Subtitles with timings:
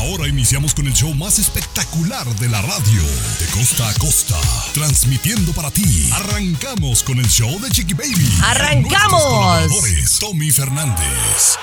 [0.00, 3.02] Ahora iniciamos con el show más espectacular de la radio,
[3.38, 4.40] de costa a costa,
[4.72, 6.08] transmitiendo para ti.
[6.10, 8.32] Arrancamos con el show de Chiqui Baby.
[8.42, 10.18] ¡Arrancamos!
[10.18, 11.58] Tommy Fernández,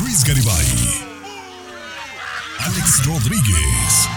[0.00, 0.66] Luis Garibay,
[2.60, 4.08] Alex Rodríguez,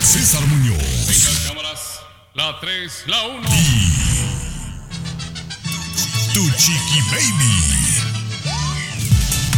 [0.00, 2.00] César Muñoz cámaras.
[2.34, 3.48] La 3, la 1.
[6.34, 8.05] Tu Chiqui Baby.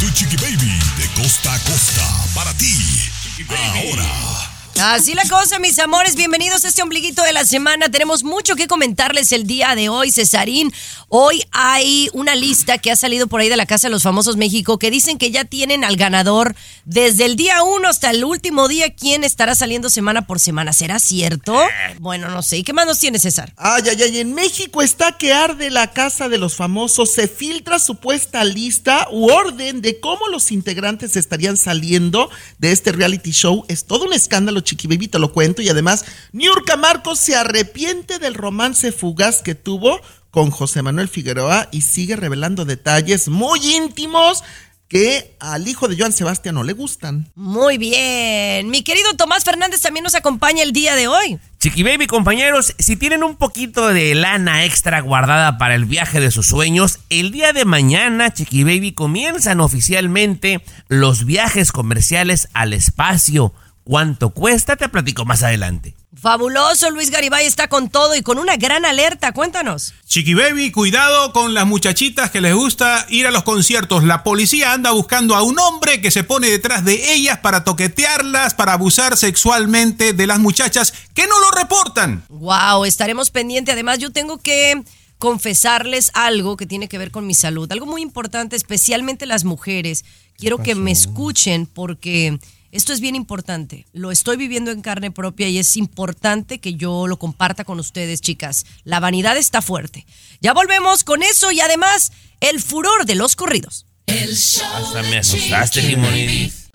[0.01, 2.03] Tu Chiqui Baby de costa a costa
[2.35, 3.11] para ti.
[3.49, 4.58] Ahora.
[4.81, 6.15] Así la cosa, mis amores.
[6.15, 7.91] Bienvenidos a este ombliguito de la semana.
[7.91, 10.73] Tenemos mucho que comentarles el día de hoy, Cesarín.
[11.09, 14.37] Hoy hay una lista que ha salido por ahí de la Casa de los Famosos
[14.37, 18.69] México que dicen que ya tienen al ganador desde el día uno hasta el último
[18.69, 18.95] día.
[18.95, 20.73] ¿Quién estará saliendo semana por semana?
[20.73, 21.59] ¿Será cierto?
[21.99, 22.59] Bueno, no sé.
[22.59, 23.53] ¿Y qué más nos tiene, César?
[23.57, 27.13] Ay, ay, ay, en México está que arde la casa de los famosos.
[27.13, 33.33] Se filtra supuesta lista u orden de cómo los integrantes estarían saliendo de este reality
[33.33, 33.65] show.
[33.67, 35.63] Es todo un escándalo, Chiqui Baby, te lo cuento.
[35.63, 41.69] Y además, Niurka Marcos se arrepiente del romance fugaz que tuvo con José Manuel Figueroa
[41.73, 44.45] y sigue revelando detalles muy íntimos
[44.89, 47.31] que al hijo de Joan Sebastián no le gustan.
[47.35, 48.71] Muy bien.
[48.71, 51.39] Mi querido Tomás Fernández también nos acompaña el día de hoy.
[51.59, 56.31] Chiqui Baby, compañeros, si tienen un poquito de lana extra guardada para el viaje de
[56.31, 63.53] sus sueños, el día de mañana, Chiqui Baby, comienzan oficialmente los viajes comerciales al espacio.
[63.89, 64.77] ¿Cuánto cuesta?
[64.77, 65.95] Te platico más adelante.
[66.15, 69.33] Fabuloso, Luis Garibay está con todo y con una gran alerta.
[69.33, 69.95] Cuéntanos.
[70.07, 74.05] Chiqui Baby, cuidado con las muchachitas que les gusta ir a los conciertos.
[74.05, 78.53] La policía anda buscando a un hombre que se pone detrás de ellas para toquetearlas,
[78.53, 82.25] para abusar sexualmente de las muchachas que no lo reportan.
[82.29, 83.73] Wow, estaremos pendientes.
[83.73, 84.83] Además, yo tengo que
[85.17, 87.73] confesarles algo que tiene que ver con mi salud.
[87.73, 90.05] Algo muy importante, especialmente las mujeres.
[90.37, 92.39] Quiero que me escuchen porque
[92.71, 93.87] esto es bien importante.
[93.93, 98.21] Lo estoy viviendo en carne propia y es importante que yo lo comparta con ustedes,
[98.21, 98.67] chicas.
[98.85, 100.07] La vanidad está fuerte.
[100.41, 103.87] Ya volvemos con eso y además el furor de los corridos.
[104.07, 106.69] Hasta me asustaste, Limonidis.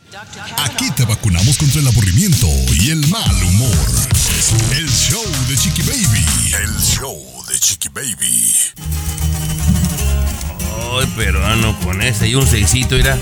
[0.57, 2.47] Aquí te vacunamos contra el aburrimiento
[2.79, 3.87] y el mal humor.
[4.75, 6.53] El show de Chiqui Baby.
[6.63, 7.17] El show
[7.47, 8.53] de Chiqui Baby.
[10.91, 13.17] Ay, peruano con ese y un seisito, irá.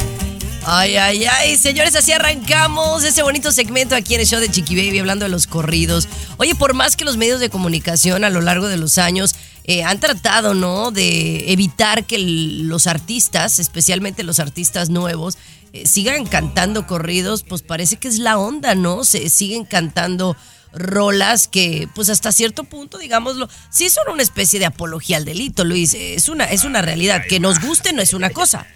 [0.63, 4.75] Ay, ay, ay, señores, así arrancamos ese bonito segmento aquí en el show de Chiqui
[4.75, 6.07] Baby hablando de los corridos.
[6.37, 9.33] Oye, por más que los medios de comunicación a lo largo de los años
[9.63, 10.91] eh, han tratado, ¿no?
[10.91, 15.39] De evitar que los artistas, especialmente los artistas nuevos,
[15.73, 19.03] eh, sigan cantando corridos, pues parece que es la onda, ¿no?
[19.03, 20.37] Se siguen cantando
[20.73, 25.63] rolas que, pues hasta cierto punto, digámoslo, sí son una especie de apología al delito,
[25.63, 25.95] Luis.
[25.95, 27.23] Es una, es una realidad.
[27.27, 28.67] Que nos guste no es una cosa.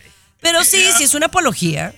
[0.41, 1.93] Pero sí, sí es una apología.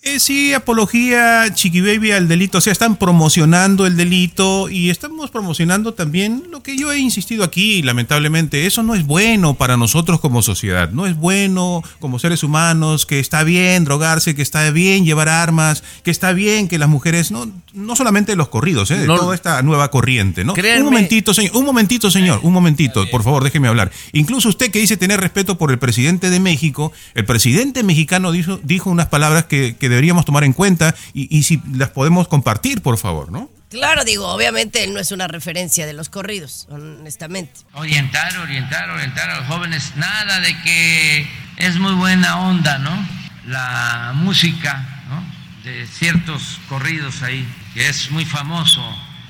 [0.00, 2.58] Eh, sí, apología, Chiqui Baby al delito.
[2.58, 7.42] O sea, están promocionando el delito y estamos promocionando también lo que yo he insistido
[7.42, 8.64] aquí, lamentablemente.
[8.66, 10.90] Eso no es bueno para nosotros como sociedad.
[10.92, 15.82] No es bueno como seres humanos, que está bien drogarse, que está bien llevar armas,
[16.04, 18.98] que está bien que las mujeres, no, no solamente los corridos, ¿eh?
[18.98, 19.16] de No.
[19.16, 20.54] toda esta nueva corriente, ¿no?
[20.54, 20.84] Créanme.
[20.84, 23.90] Un momentito, señor, un momentito, señor, un momentito, por favor, déjeme hablar.
[24.12, 28.60] Incluso usted que dice tener respeto por el presidente de México, el presidente mexicano dijo,
[28.62, 32.82] dijo unas palabras que, que deberíamos tomar en cuenta y, y si las podemos compartir,
[32.82, 33.50] por favor, ¿no?
[33.70, 37.60] Claro, digo, obviamente él no es una referencia de los corridos, honestamente.
[37.74, 39.92] orientar, orientar, orientar a los jóvenes.
[39.96, 41.26] Nada de que
[41.58, 43.06] es muy buena onda, ¿no?
[43.46, 45.22] La música, ¿no?
[45.70, 48.82] De ciertos corridos ahí, que es muy famoso,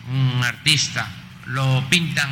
[0.08, 1.08] un artista,
[1.46, 2.30] lo pintan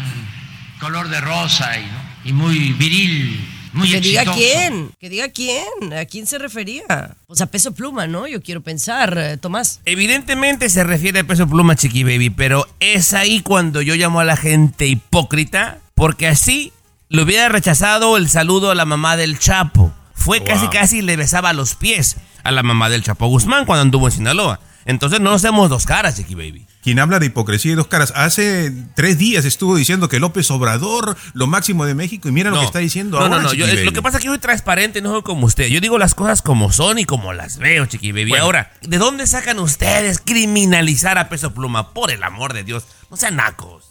[0.79, 1.99] color de rosa y, ¿no?
[2.25, 3.45] y muy viril,
[3.77, 7.17] muy que diga quién, que diga quién, a quién se refería.
[7.27, 8.27] O sea, peso pluma, ¿no?
[8.27, 9.81] Yo quiero pensar, eh, Tomás.
[9.85, 14.25] Evidentemente se refiere a peso pluma, Chiqui Baby, pero es ahí cuando yo llamo a
[14.25, 16.73] la gente hipócrita, porque así
[17.09, 19.93] le hubiera rechazado el saludo a la mamá del Chapo.
[20.15, 24.09] Fue casi, casi le besaba los pies a la mamá del Chapo Guzmán cuando anduvo
[24.09, 24.61] en Sinaloa.
[24.87, 26.67] Entonces no hacemos dos caras, Chiqui Baby.
[26.87, 28.13] Quien habla de hipocresía y dos caras.
[28.15, 32.61] Hace tres días estuvo diciendo que López Obrador, lo máximo de México, y mira lo
[32.61, 33.39] que está diciendo no, ahora.
[33.39, 35.67] No, no, yo, lo que pasa es que yo soy transparente, no soy como usted.
[35.67, 38.37] Yo digo las cosas como son y como las veo, Chiqui Baby.
[38.37, 41.93] Ahora, ¿de dónde sacan ustedes criminalizar a Peso Pluma?
[41.93, 43.87] Por el amor de Dios, no sean nacos.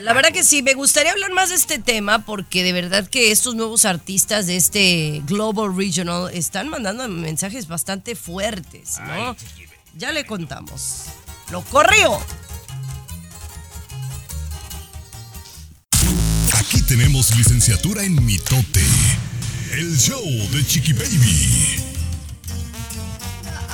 [0.00, 3.30] La verdad que sí, me gustaría hablar más de este tema porque de verdad que
[3.30, 9.36] estos nuevos artistas de este Global Regional están mandando mensajes bastante fuertes, ¿no?
[9.96, 11.06] ya le contamos.
[11.50, 12.18] Lo corrió.
[16.54, 18.84] Aquí tenemos licenciatura en mitote.
[19.72, 21.82] El show de Chiqui Baby.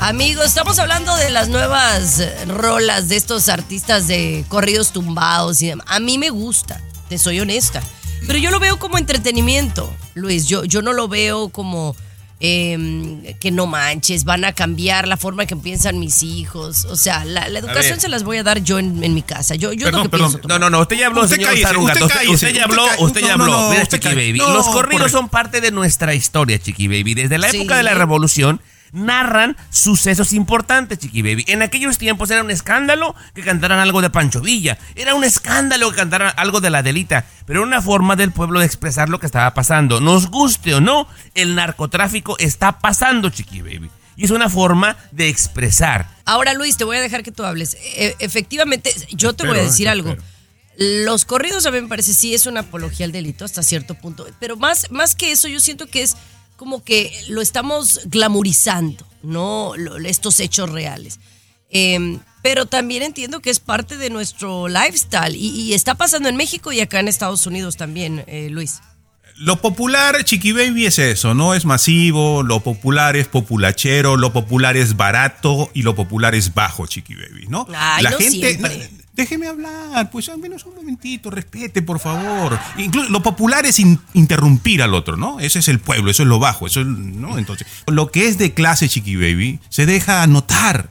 [0.01, 5.87] Amigos, estamos hablando de las nuevas rolas de estos artistas de corridos tumbados y demás.
[5.89, 7.83] A mí me gusta, te soy honesta.
[8.27, 10.47] Pero yo lo veo como entretenimiento, Luis.
[10.47, 11.95] Yo, yo no lo veo como
[12.41, 16.85] eh, que no manches, van a cambiar la forma que piensan mis hijos.
[16.85, 19.55] O sea, la, la educación se las voy a dar yo en, en mi casa.
[19.55, 20.31] Yo, yo lo Perdón, que perdón.
[20.33, 20.49] pienso.
[20.49, 22.05] No, no, no, usted ya habló, Usted señor Sarungato.
[22.07, 23.61] usted Usted, usted ya habló, usted ya no, habló.
[23.63, 24.15] no, Mira, usted Chiqui.
[24.15, 24.39] Baby.
[24.39, 27.15] No, Los corridos son parte de nuestra historia, Chiqui Baby.
[27.15, 27.57] Desde la Sí.
[27.59, 28.61] época de la revolución
[28.97, 31.45] narran sucesos importantes, Chiqui Baby.
[31.49, 34.79] En aquellos tiempos era un escándalo que cantaran algo de Pancho Villa.
[34.95, 37.27] Era un escándalo que cantaran algo de la Delita.
[37.47, 40.01] Pero era una forma del pueblo de expresar lo que estaba pasando.
[40.01, 43.91] Nos guste o no, el narcotráfico está pasando, Chiqui Baby.
[44.17, 46.09] Y es una forma de expresar.
[46.25, 47.75] Ahora, Luis, te voy a dejar que tú hables.
[47.75, 50.11] E- efectivamente, yo te voy a decir algo.
[50.11, 50.27] espero.
[50.79, 54.27] Los corridos a mí me parece sí es una apología al delito hasta cierto punto,
[54.39, 56.17] pero más, más que eso yo siento que es
[56.57, 59.75] como que lo estamos glamorizando, ¿no?
[60.05, 61.21] Estos hechos reales.
[61.71, 66.37] Em, pero también entiendo que es parte de nuestro lifestyle y, y está pasando en
[66.37, 68.81] México y acá en Estados Unidos también, eh, Luis.
[69.39, 74.77] Lo popular, Chiqui Baby, es eso, no es masivo, lo popular es populachero, lo popular
[74.79, 77.67] es barato y lo popular es bajo, Chiqui Baby, ¿no?
[77.77, 78.57] Ay, La no gente.
[78.59, 78.69] no,
[79.13, 82.59] déjeme hablar, pues al menos un momentito, respete, por favor.
[82.79, 85.39] Incluso lo popular es in- interrumpir al otro, ¿no?
[85.39, 87.37] Ese es el pueblo, eso es lo bajo, eso es, ¿no?
[87.37, 90.89] Entonces, lo que es de clase, Chiqui Baby, se deja notar.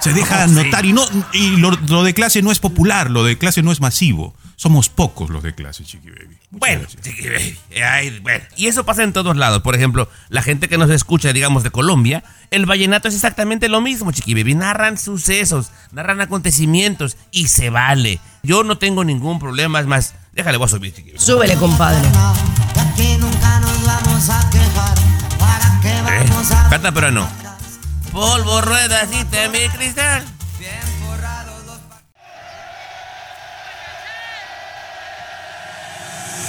[0.00, 0.54] Se deja Oh, sí.
[0.54, 3.70] notar y no y lo, lo de clase no es popular, lo de clase no
[3.70, 4.34] es masivo.
[4.62, 6.38] Somos pocos los de clase, Chiqui Baby.
[6.52, 6.86] Muchas Bueno.
[7.02, 9.60] Chiqui Baby, ay, bueno, y eso pasa en todos lados.
[9.60, 12.22] Por ejemplo, la gente que nos escucha, digamos, de Colombia,
[12.52, 14.54] el vallenato es exactamente lo mismo, Chiqui Baby.
[14.54, 18.20] Narran sucesos, narran acontecimientos y se vale.
[18.44, 21.18] Yo no tengo ningún problema, es más, déjale, voy a subir, Chiqui Baby.
[21.18, 22.06] Súbele, compadre.
[26.06, 26.30] Eh,
[26.70, 27.28] Canta, pero no.
[28.12, 30.24] Polvo, ruedas y mi cristal.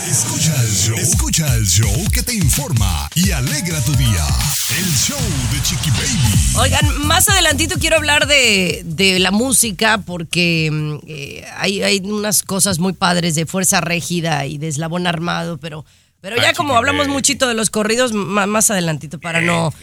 [0.01, 0.95] Escucha el show.
[0.97, 4.25] Escucha el show que te informa y alegra tu día.
[4.77, 5.17] El show
[5.51, 6.57] de Chiqui Baby.
[6.57, 12.43] Oigan, más adelantito quiero hablar de, de la música porque mm, eh, hay, hay unas
[12.43, 15.85] cosas muy padres de Fuerza Régida y de Eslabón Armado, pero,
[16.19, 17.13] pero ya Ay, como chiqui hablamos baby.
[17.13, 19.73] muchito de los corridos, ma- más adelantito para no,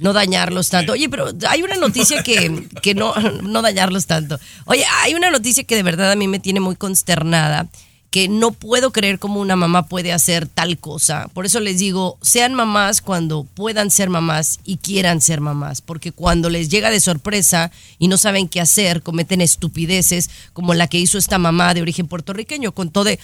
[0.00, 0.92] no dañarlos tanto.
[0.92, 4.38] Oye, pero hay una noticia que, que no, no dañarlos tanto.
[4.66, 7.68] Oye, hay una noticia que de verdad a mí me tiene muy consternada
[8.12, 11.28] que no puedo creer cómo una mamá puede hacer tal cosa.
[11.32, 16.12] Por eso les digo, sean mamás cuando puedan ser mamás y quieran ser mamás, porque
[16.12, 20.98] cuando les llega de sorpresa y no saben qué hacer, cometen estupideces como la que
[20.98, 23.18] hizo esta mamá de origen puertorriqueño, con todo eh,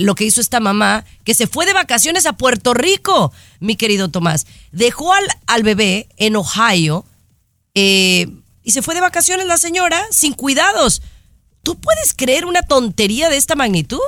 [0.00, 4.08] lo que hizo esta mamá, que se fue de vacaciones a Puerto Rico, mi querido
[4.08, 4.48] Tomás.
[4.72, 7.04] Dejó al, al bebé en Ohio
[7.74, 8.26] eh,
[8.64, 11.00] y se fue de vacaciones la señora sin cuidados.
[11.64, 13.98] ¿Tú puedes creer una tontería de esta magnitud?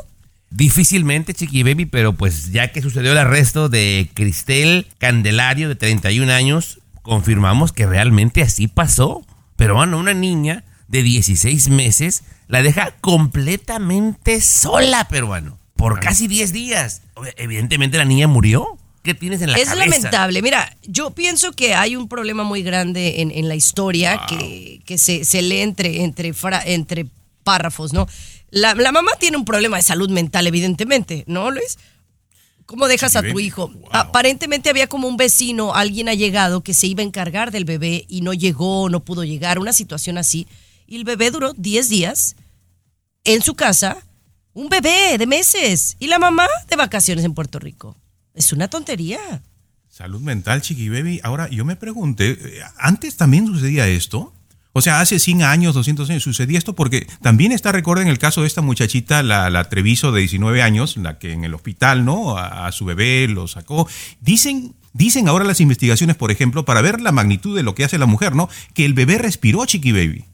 [0.50, 6.32] Difícilmente, Chiqui Baby, pero pues ya que sucedió el arresto de Cristel Candelario, de 31
[6.32, 9.26] años, confirmamos que realmente así pasó.
[9.56, 16.52] Pero bueno, una niña de 16 meses la deja completamente sola, peruano, por casi 10
[16.52, 17.02] días.
[17.36, 18.78] Evidentemente la niña murió.
[19.02, 19.84] ¿Qué tienes en la es cabeza?
[19.84, 20.42] lamentable.
[20.42, 24.98] Mira, yo pienso que hay un problema muy grande en, en la historia que, que
[24.98, 27.06] se, se lee entre, entre, fra- entre
[27.46, 28.08] párrafos, ¿no?
[28.50, 31.78] La, la mamá tiene un problema de salud mental, evidentemente, ¿no, Luis?
[32.66, 33.72] ¿Cómo dejas a tu hijo?
[33.92, 38.04] Aparentemente había como un vecino, alguien ha llegado que se iba a encargar del bebé
[38.08, 40.48] y no llegó, no pudo llegar, una situación así.
[40.88, 42.34] Y el bebé duró 10 días
[43.22, 43.98] en su casa,
[44.52, 47.96] un bebé de meses, y la mamá de vacaciones en Puerto Rico.
[48.34, 49.42] Es una tontería.
[49.88, 51.20] Salud mental, Chiqui Baby.
[51.22, 54.34] Ahora, yo me pregunté, eh, ¿antes también sucedía esto?
[54.76, 58.42] O sea, hace 100 años, 200 años sucedía esto porque también está, recuerden el caso
[58.42, 62.36] de esta muchachita, la, la Treviso de 19 años, la que en el hospital, ¿no?
[62.36, 63.88] A, a su bebé lo sacó.
[64.20, 67.96] Dicen, dicen ahora las investigaciones, por ejemplo, para ver la magnitud de lo que hace
[67.96, 68.48] la mujer, ¿no?
[68.74, 70.24] Que el bebé respiró, Chiqui Baby.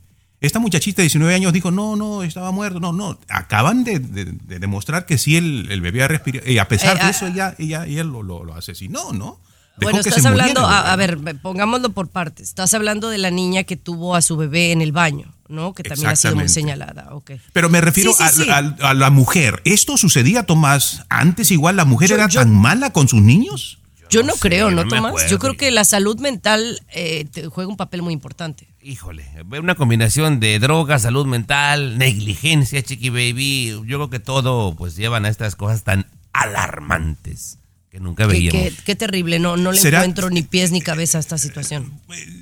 [0.40, 2.80] Esta muchachita de 19 años dijo, no, no, estaba muerto.
[2.80, 3.16] No, no.
[3.28, 6.50] Acaban de, de- de demostrar que sí el, el bebé ha respirado.
[6.50, 7.10] Y a pesar Eh, de ah.
[7.10, 9.38] eso, ella, ella, ella lo, lo- lo asesinó, ¿no?
[9.78, 12.48] Dejó Bueno, estás muriera hablando, a, a ver, pongámoslo por partes.
[12.48, 15.72] Estás hablando de la niña que tuvo a su bebé en el baño, ¿no?
[15.72, 17.08] Que también ha sido muy señalada.
[17.14, 17.32] ok.
[17.54, 18.50] Pero me refiero Sí, sí, sí.
[18.50, 19.62] a, la mujer.
[19.64, 21.04] ¿Esto sucedía, Tomás?
[21.08, 23.78] ¿Antes igual la mujer Yo- era yo- tan mala con sus niños?
[24.10, 25.30] Yo no, creo, ¿no, Tomás?
[25.30, 28.68] Yo creo que la salud mental eh, te juega un papel muy importante.
[28.82, 29.24] Híjole,
[29.58, 33.68] una combinación de droga, salud mental, negligencia, chiqui baby.
[33.86, 37.58] Yo creo que todo pues llevan a estas cosas tan alarmantes
[37.92, 38.62] que nunca Qué, veíamos.
[38.62, 41.92] qué- qué terrible, no, no le ¿Será- encuentro ni pies ni cabeza a esta situación.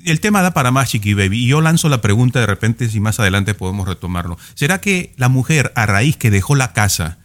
[0.05, 1.43] El tema da para más, Chiqui Baby.
[1.43, 4.37] Y yo lanzo la pregunta de repente si más adelante podemos retomarlo.
[4.55, 7.17] ¿Será que la mujer, a raíz que dejó la casa,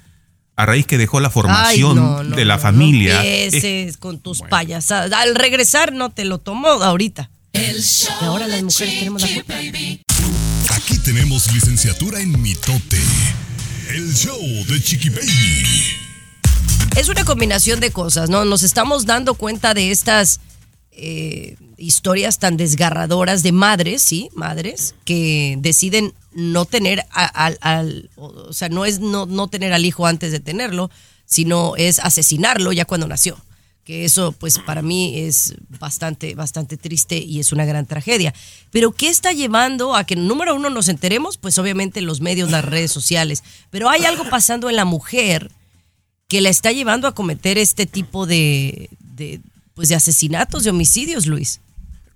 [0.57, 3.97] a raíz que dejó la formación Ay, no, no, de la no, familia, No es-
[3.99, 5.13] con tus payasadas.
[5.13, 7.31] Al regresar no te lo tomó ahorita.
[7.53, 7.61] Y
[8.25, 9.55] ahora las mujeres tenemos la culpa.
[10.75, 12.99] Aquí tenemos licenciatura en mitote.
[13.91, 15.96] El show de Chiqui Baby.
[16.97, 18.45] Es una combinación de cosas, ¿no?
[18.45, 20.41] Nos estamos dando cuenta de estas
[20.93, 24.31] eh, historias tan desgarradoras de madres, ¿sí?
[24.35, 30.07] Madres que deciden no tener al- o sea, no es no, no tener al hijo
[30.07, 30.91] antes de tenerlo,
[31.27, 33.37] sino es asesinarlo ya cuando nació.
[33.85, 38.35] Que eso, pues, para mí es bastante, bastante triste y es una gran tragedia.
[38.73, 41.37] Pero, ¿qué está llevando a que, número uno, nos enteremos?
[41.37, 43.45] Pues, obviamente, los medios, las redes sociales.
[43.71, 45.53] Pero hay algo pasando en la mujer
[46.29, 49.41] que la está llevando a cometer este tipo de, de,
[49.75, 51.61] pues de asesinatos, de homicidios, Luis.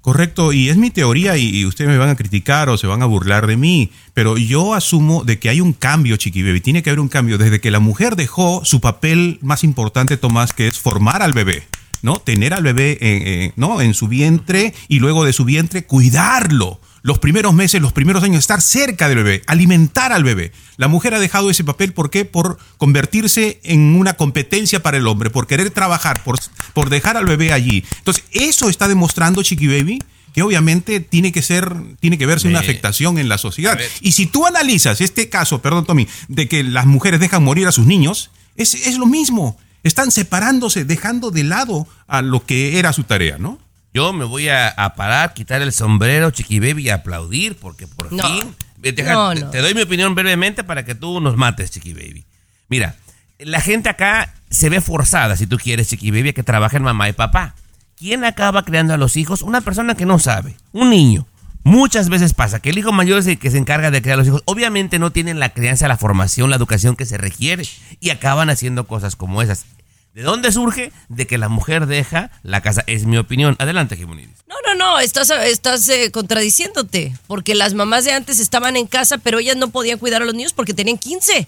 [0.00, 3.06] Correcto, y es mi teoría y, ustedes me van a criticar o se van a
[3.06, 7.00] burlar de mí, pero yo asumo de que hay un cambio, Chiqui tiene que haber
[7.00, 11.22] un cambio desde que la mujer dejó su papel más importante, Tomás, que es formar
[11.22, 11.64] al bebé,
[12.00, 12.14] ¿no?
[12.14, 13.82] Tener al bebé ¿no?
[13.82, 16.80] en su vientre y luego de su vientre cuidarlo.
[17.02, 20.52] Los primeros meses, los primeros años, estar cerca del bebé, alimentar al bebé.
[20.76, 22.24] La mujer ha dejado ese papel, ¿por qué?
[22.24, 26.38] Por convertirse en una competencia para el hombre, por querer trabajar, por,
[26.74, 27.84] por dejar al bebé allí.
[27.98, 30.02] Entonces, eso está demostrando Chiqui Baby
[30.32, 33.78] que obviamente tiene que ser, tiene que verse una afectación en la sociedad.
[34.00, 37.72] Y si tú analizas este caso, perdón Tommy, de que las mujeres dejan morir a
[37.72, 39.58] sus niños, es, es lo mismo.
[39.82, 43.58] Están separándose, dejando de lado a lo que era su tarea, ¿no?
[43.92, 48.12] Yo me voy a, a parar, quitar el sombrero, chiqui baby, y aplaudir, porque por
[48.12, 48.24] No.
[48.26, 48.54] fin.
[48.78, 49.50] deja- No, te, no.
[49.50, 52.24] te doy mi opinión brevemente para que tú nos mates, chiqui baby.
[52.68, 52.94] Mira,
[53.38, 57.08] la gente acá se ve forzada, si tú quieres, chiqui baby, a que trabajen mamá
[57.08, 57.54] y papá.
[57.96, 59.42] ¿Quién acaba creando a los hijos?
[59.42, 61.26] Una persona que no sabe, un niño.
[61.62, 64.16] Muchas veces pasa que el hijo mayor es el que se encarga de criar a
[64.18, 64.42] los hijos.
[64.46, 67.64] Obviamente no tienen la crianza, la formación, la educación que se requiere
[68.00, 69.66] y acaban haciendo cosas como esas.
[70.14, 70.92] ¿De dónde surge?
[71.08, 72.82] De que la mujer deja la casa.
[72.86, 73.56] Es mi opinión.
[73.58, 74.38] Adelante, Jimonidis.
[74.48, 79.18] No, no, no, estás, estás eh, contradiciéndote, porque las mamás de antes estaban en casa,
[79.18, 81.46] pero ellas no podían cuidar a los niños porque tenían 15.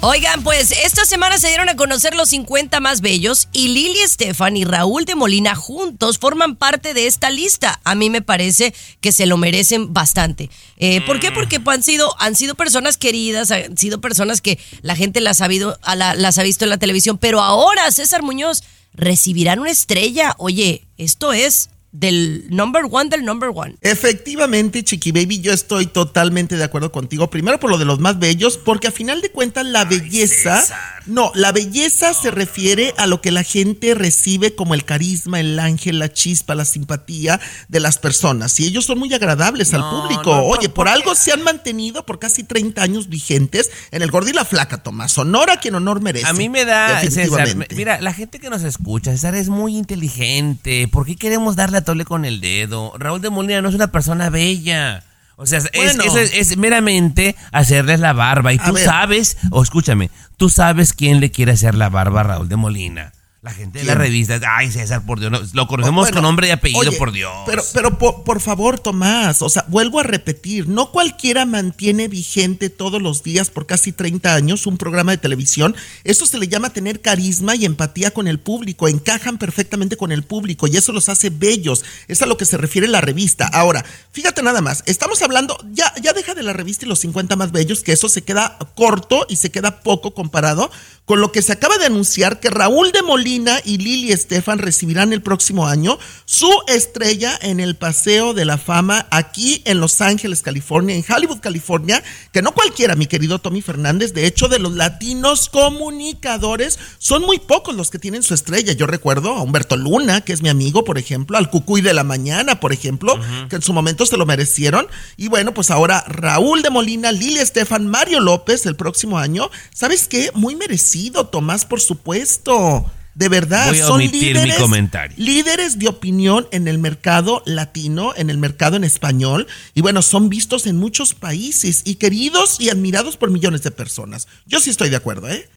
[0.00, 4.56] Oigan, pues esta semana se dieron a conocer los 50 más bellos y Lili Estefan
[4.56, 7.80] y Raúl de Molina juntos forman parte de esta lista.
[7.82, 10.50] A mí me parece que se lo merecen bastante.
[10.76, 11.32] Eh, ¿Por qué?
[11.32, 15.48] Porque han sido, han sido personas queridas, han sido personas que la gente las ha,
[15.48, 18.62] las ha visto en la televisión, pero ahora César Muñoz
[18.92, 20.36] recibirán una estrella.
[20.38, 23.76] Oye, esto es del number one del number one.
[23.80, 27.30] Efectivamente, Chiqui Baby, yo estoy totalmente de acuerdo contigo.
[27.30, 30.62] Primero por lo de los más bellos, porque a final de cuentas la belleza,
[31.06, 35.58] no, la belleza se refiere a lo que la gente recibe como el carisma, el
[35.58, 38.58] ángel, la chispa, la simpatía de las personas.
[38.60, 40.22] Y ellos son muy agradables al No, público.
[40.36, 44.10] no, por- Oye, por algo se han mantenido por casi 30 años vigentes en el
[44.10, 45.16] gordo y la flaca, Tomás.
[45.16, 46.26] Honor a quien honor merece.
[46.26, 50.86] A mí me da, César, mira, la gente que nos escucha, César es muy inteligente.
[50.88, 52.92] ¿Por qué queremos darle a tole con el dedo?
[52.98, 55.02] Raúl de Molina no es una persona bella.
[55.36, 55.70] O sea, es-
[56.04, 58.52] eso es, es meramente hacerles la barba.
[58.52, 62.48] Y tú sabes, o escúchame, tú sabes quién le quiere hacer la barba a Raúl
[62.48, 63.12] de Molina.
[63.40, 64.02] La gente de la ¿Quién?
[64.02, 64.40] revista.
[64.56, 65.30] Ay, César, por Dios.
[65.30, 67.30] no, lo conocemos Bueno, con nombre y apellido, oye, por Dios.
[67.46, 72.68] Pero, pero por, por favor, Tomás, o sea, vuelvo a repetir, no cualquiera mantiene vigente
[72.68, 75.76] todos los días por casi 30 años un programa de televisión.
[76.02, 80.24] Eso se le llama tener carisma y empatía con el público, encajan perfectamente con el
[80.24, 81.84] público y eso los hace bellos.
[82.08, 83.46] Es a lo que se refiere la revista.
[83.46, 87.36] Ahora, fíjate nada más, estamos hablando, ya, ya deja de la revista y los 50
[87.36, 90.72] más bellos, que eso se queda corto y se queda poco comparado
[91.04, 95.12] con lo que se acaba de anunciar que Raúl de Molina y Lili Estefan recibirán
[95.12, 100.40] el próximo año su estrella en el Paseo de la Fama aquí en Los Ángeles,
[100.40, 104.72] California, en Hollywood, California, que no cualquiera, mi querido Tommy Fernández, de hecho de los
[104.72, 108.72] latinos comunicadores son muy pocos los que tienen su estrella.
[108.72, 112.04] Yo recuerdo a Humberto Luna, que es mi amigo, por ejemplo, al Cucuy de la
[112.04, 113.20] Mañana, por ejemplo,
[113.50, 114.86] que en su momento se lo merecieron.
[115.18, 119.50] Y bueno, pues ahora Raúl de Molina, Lili Estefan, Mario López el próximo año.
[119.74, 120.30] ¿Sabes qué?
[120.32, 122.86] Muy merecido, Tomás, por supuesto.
[123.18, 125.16] De verdad, Voy a son omitir mi líderes, comentario.
[125.18, 130.28] líderes de opinión en el mercado latino, en el mercado en español, y bueno, son
[130.28, 134.28] vistos en muchos países y queridos y admirados por millones de personas.
[134.46, 135.50] Yo sí estoy de acuerdo, ¿eh?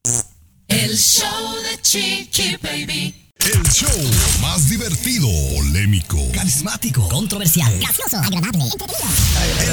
[0.70, 3.16] El show de Chiqui Baby.
[3.40, 3.90] El show
[4.42, 8.66] más divertido, polémico, Carismático, controversial, gracioso, agradable,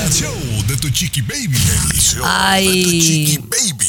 [0.04, 0.34] el show
[0.66, 1.56] de tu chiqui baby.
[1.92, 2.66] El show Ay.
[2.66, 3.86] de tu chiqui baby.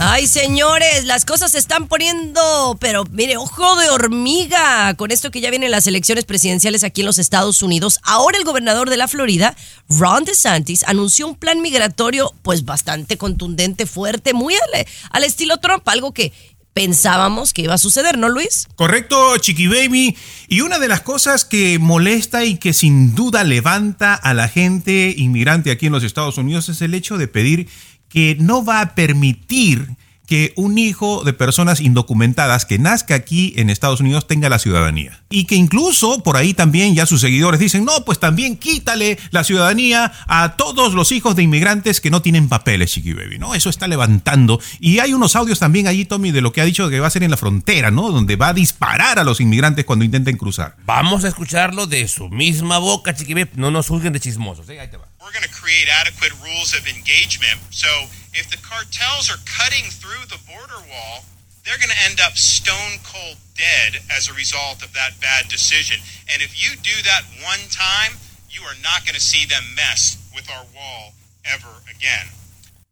[0.00, 5.42] Ay, señores, las cosas se están poniendo, pero mire, ojo de hormiga con esto que
[5.42, 8.00] ya vienen las elecciones presidenciales aquí en los Estados Unidos.
[8.02, 9.54] Ahora el gobernador de la Florida,
[9.90, 15.86] Ron DeSantis, anunció un plan migratorio pues bastante contundente, fuerte, muy al, al estilo Trump,
[15.88, 16.32] algo que
[16.72, 18.66] pensábamos que iba a suceder, ¿no, Luis?
[18.76, 20.16] Correcto, Chiqui Baby.
[20.48, 25.14] Y una de las cosas que molesta y que sin duda levanta a la gente
[25.16, 27.68] inmigrante aquí en los Estados Unidos es el hecho de pedir
[28.12, 29.96] que no va a permitir
[30.32, 35.20] que un hijo de personas indocumentadas que nazca aquí en Estados Unidos tenga la ciudadanía.
[35.28, 39.44] Y que incluso por ahí también ya sus seguidores dicen, no, pues también quítale la
[39.44, 43.54] ciudadanía a todos los hijos de inmigrantes que no tienen papeles, Chiqui Baby, ¿no?
[43.54, 44.58] Eso está levantando.
[44.80, 47.10] Y hay unos audios también allí, Tommy, de lo que ha dicho que va a
[47.10, 48.10] ser en la frontera, ¿no?
[48.10, 50.76] Donde va a disparar a los inmigrantes cuando intenten cruzar.
[50.86, 53.50] Vamos a escucharlo de su misma boca, chiquibé.
[53.56, 54.66] No nos juzguen de chismosos.
[54.70, 54.80] ¿eh?
[54.80, 55.11] Ahí te va.
[55.22, 57.62] We're going to create adequate rules of engagement.
[57.70, 57.86] So
[58.34, 61.22] if the cartels are cutting through the border wall,
[61.62, 66.02] they're going to end up stone cold dead as a result of that bad decision.
[66.26, 68.18] And if you do that one time,
[68.50, 71.14] you are not going to see them mess with our wall
[71.46, 72.26] ever again.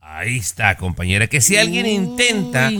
[0.01, 1.27] Ahí está, compañera.
[1.27, 2.71] Que si alguien intenta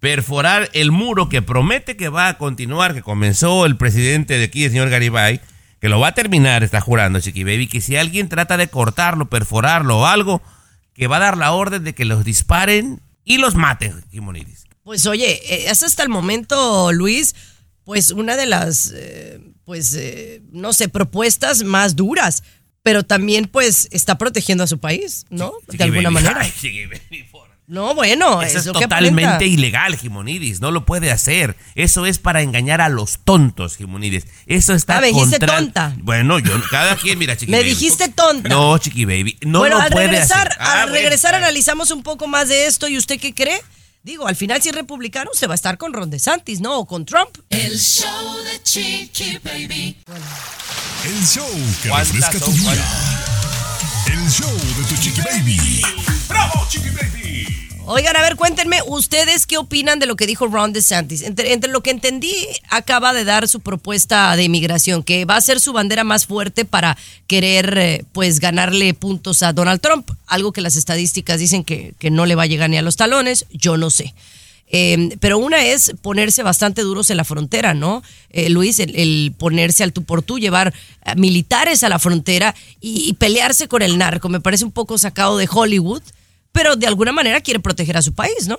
[0.00, 4.64] perforar el muro que promete que va a continuar, que comenzó el presidente de aquí,
[4.64, 5.40] el señor Garibay,
[5.80, 9.28] que lo va a terminar, está jurando, Chiqui Baby, que si alguien trata de cortarlo,
[9.28, 10.42] perforarlo o algo,
[10.94, 14.64] que va a dar la orden de que los disparen y los maten, Jimonidis.
[14.82, 17.34] Pues oye, eh, es hasta el momento, Luis,
[17.84, 22.42] pues una de las, eh, pues, eh, no sé, propuestas más duras,
[22.82, 25.52] pero también pues está protegiendo a su país, ¿no?
[25.66, 26.14] De alguna Baby.
[26.14, 26.40] manera.
[27.10, 27.26] Ay,
[27.68, 30.60] No, bueno, Eso es que totalmente ilegal, Jimonidis.
[30.60, 31.56] No lo puede hacer.
[31.74, 34.24] Eso es para engañar a los tontos, Jimonidis.
[34.46, 35.92] Eso está Ah, me dijiste contra- tonta.
[35.98, 37.70] Bueno, yo, cada quien, mira, Chiqui Me Baby.
[37.70, 38.48] dijiste tonta.
[38.48, 39.36] No, Chiqui Baby.
[39.42, 40.56] No bueno, lo al puede regresar, hacer.
[40.60, 40.94] Ah, al bueno.
[41.02, 42.86] regresar analizamos un poco más de esto.
[42.86, 43.60] ¿Y usted qué cree?
[44.04, 46.78] Digo, al final si es republicano se va a estar con Ron DeSantis, ¿no?
[46.78, 47.36] O con Trump.
[47.50, 49.96] El show de Chiqui Baby.
[51.04, 51.44] El show
[51.82, 52.78] que ¿Cuántas refresca tu son?
[55.00, 55.82] Chiqui baby.
[56.28, 57.46] ¡Bravo, Chiqui Baby!
[57.88, 61.22] Oigan, a ver, cuéntenme, ¿ustedes qué opinan de lo que dijo Ron DeSantis?
[61.22, 62.34] Entre, entre lo que entendí,
[62.68, 66.64] acaba de dar su propuesta de inmigración, que va a ser su bandera más fuerte
[66.64, 66.96] para
[67.28, 70.10] querer, eh, pues, ganarle puntos a Donald Trump.
[70.26, 72.96] Algo que las estadísticas dicen que, que no le va a llegar ni a los
[72.96, 74.14] talones, yo no sé.
[74.68, 78.02] Eh, pero una es ponerse bastante duros en la frontera, ¿no?
[78.30, 80.74] Eh, Luis, el, el ponerse al tú por tú, llevar
[81.04, 84.28] eh, militares a la frontera y pelearse con el narco.
[84.28, 86.02] Me parece un poco sacado de Hollywood,
[86.52, 88.56] pero de alguna manera quiere proteger a su país, ¿no?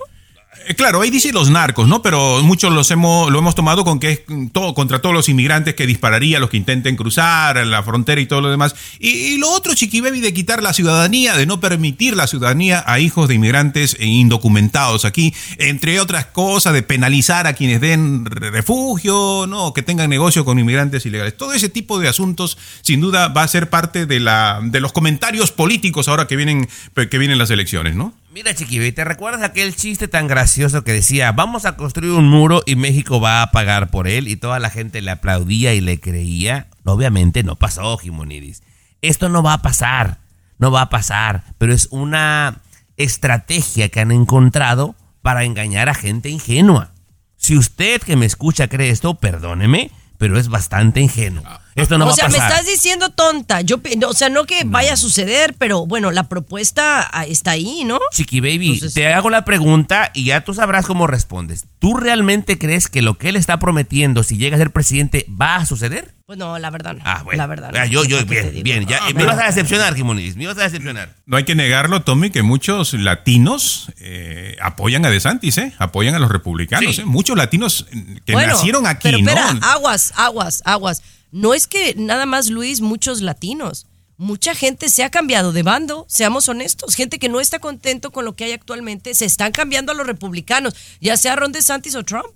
[0.66, 2.02] Eh, Claro, ahí dice los narcos, ¿no?
[2.02, 4.20] Pero muchos los hemos, lo hemos tomado con que es
[4.52, 8.40] todo contra todos los inmigrantes que dispararía los que intenten cruzar la frontera y todo
[8.42, 8.74] lo demás.
[8.98, 12.98] Y, lo otro, Chiqui Baby, de quitar la ciudadanía, de no permitir la ciudadanía a
[13.00, 18.50] hijos de inmigrantes e indocumentados aquí, entre otras cosas, de penalizar a quienes den re-
[18.50, 19.72] refugio, ¿no?
[19.72, 21.36] Que tengan negocio con inmigrantes ilegales.
[21.36, 24.92] Todo ese tipo de asuntos, sin duda, va a ser parte de, la, de los
[24.92, 26.68] comentarios políticos ahora que vienen,
[27.10, 28.12] que vienen las elecciones, ¿no?
[28.38, 32.62] Mira, Chiqui, ¿te recuerdas aquel chiste tan gracioso que decía, vamos a construir un muro
[32.66, 34.28] y México va a pagar por él?
[34.28, 36.68] Y toda la gente le aplaudía y le creía.
[36.84, 38.62] Obviamente no pasó, Jimonidis.
[39.02, 40.18] Esto no va a pasar,
[40.58, 42.60] no va a pasar, pero es una
[42.96, 46.92] estrategia que han encontrado para engañar a gente ingenua.
[47.38, 51.42] Si usted que me escucha cree esto, perdóneme, pero es bastante ingenuo.
[51.78, 52.50] Esto no o va sea, a me pasar.
[52.52, 53.60] estás diciendo tonta.
[53.60, 57.84] Yo, o sea, no que vaya a suceder, pero bueno, la propuesta ah, está ahí,
[57.84, 57.98] ¿no?
[58.12, 61.64] Chiqui Baby, Entonces- te hago la pregunta y ya tú sabrás cómo respondes.
[61.78, 65.56] ¿Tú realmente crees que lo que él está prometiendo, si llega a ser presidente, va
[65.56, 66.14] a suceder?
[66.26, 67.00] Pues no, la verdad no.
[67.06, 67.38] Ah, bueno.
[67.38, 67.70] La verdad.
[67.74, 67.86] Ah, no.
[67.86, 68.86] yo, yo, ¿Para qué te bien, bien.
[68.86, 71.14] Ya, Ah, me ibas a decepcionar, Jimonidis, me ibas a decepcionar.
[71.24, 75.72] No hay que negarlo, Tommy, que muchos latinos eh, apoyan a DeSantis, ¿eh?
[75.78, 77.02] Apoyan a los republicanos, Sí.
[77.02, 77.04] ¿eh?
[77.06, 79.60] Muchos latinos eh, que Bueno, nacieron aquí, pero espera, ¿no?
[79.66, 81.02] aguas, aguas, aguas.
[81.30, 83.86] No es que nada más Luis, muchos latinos.
[84.16, 86.96] Mucha gente se ha cambiado de bando, seamos honestos.
[86.96, 90.06] Gente que no está contento con lo que hay actualmente, se están cambiando a los
[90.06, 92.26] republicanos, ya sea Ron DeSantis o Trump.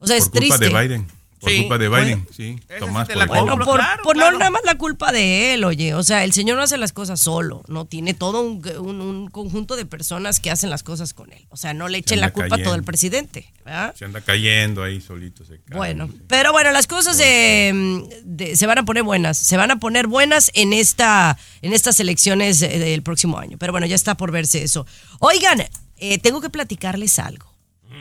[0.00, 0.74] O sea, es Por culpa triste.
[0.74, 1.17] de Biden.
[1.40, 2.58] Por Sí, culpa de Biden, sí.
[2.80, 3.26] Tomás, por la ejemplo.
[3.26, 4.32] Bueno, compro, por, claro, por claro.
[4.32, 5.94] no nada más la culpa de él, oye.
[5.94, 9.28] O sea, el señor no hace las cosas solo, no tiene todo un, un- un
[9.28, 11.46] conjunto de personas que hacen las cosas con él.
[11.50, 13.52] O sea, no le echen la culpa a todo el presidente.
[13.64, 13.94] ¿verdad?
[13.96, 15.44] Se anda cayendo ahí solito.
[15.44, 15.76] Se cae.
[15.76, 19.78] Bueno, pero bueno, las cosas de, de- se van a poner buenas, se van a
[19.78, 23.58] poner buenas en esta en estas elecciones de- del próximo año.
[23.58, 24.86] Pero bueno, ya está por verse eso.
[25.20, 25.62] Oigan,
[25.98, 27.46] eh, tengo que platicarles algo.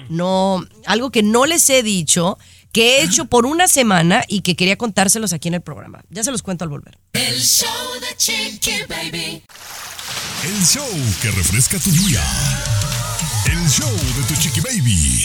[0.10, 2.38] No, algo que no les he dicho,
[2.77, 6.03] que he hecho por una semana y que quería contárselos aquí en el programa.
[6.11, 6.99] Ya se los cuento al volver.
[7.11, 9.41] El show de Chiqui Baby.
[10.45, 10.87] El show
[11.19, 12.23] que refresca tu día.
[13.47, 15.23] El show de tu chiqui baby.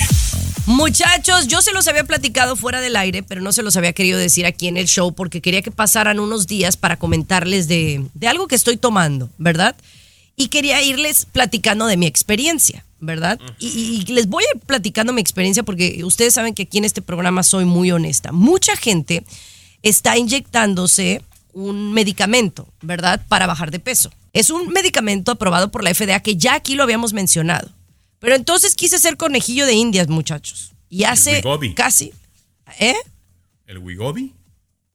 [0.65, 4.19] Muchachos, yo se los había platicado fuera del aire, pero no se los había querido
[4.19, 8.29] decir aquí en el show porque quería que pasaran unos días para comentarles de, de
[8.29, 9.77] algo que estoy tomando, ¿verdad?
[10.37, 13.39] Y quería irles platicando de mi experiencia, ¿verdad?
[13.59, 16.85] Y, y les voy a ir platicando mi experiencia porque ustedes saben que aquí en
[16.85, 18.31] este programa soy muy honesta.
[18.31, 19.25] Mucha gente
[19.83, 21.21] está inyectándose
[21.53, 23.21] un medicamento, ¿verdad?
[23.29, 24.11] Para bajar de peso.
[24.33, 27.69] Es un medicamento aprobado por la FDA que ya aquí lo habíamos mencionado.
[28.21, 30.73] Pero entonces quise ser conejillo de indias, muchachos.
[30.89, 31.43] Y hace
[31.75, 32.13] casi,
[32.79, 32.95] ¿eh?
[33.67, 34.33] ¿El Wigobi?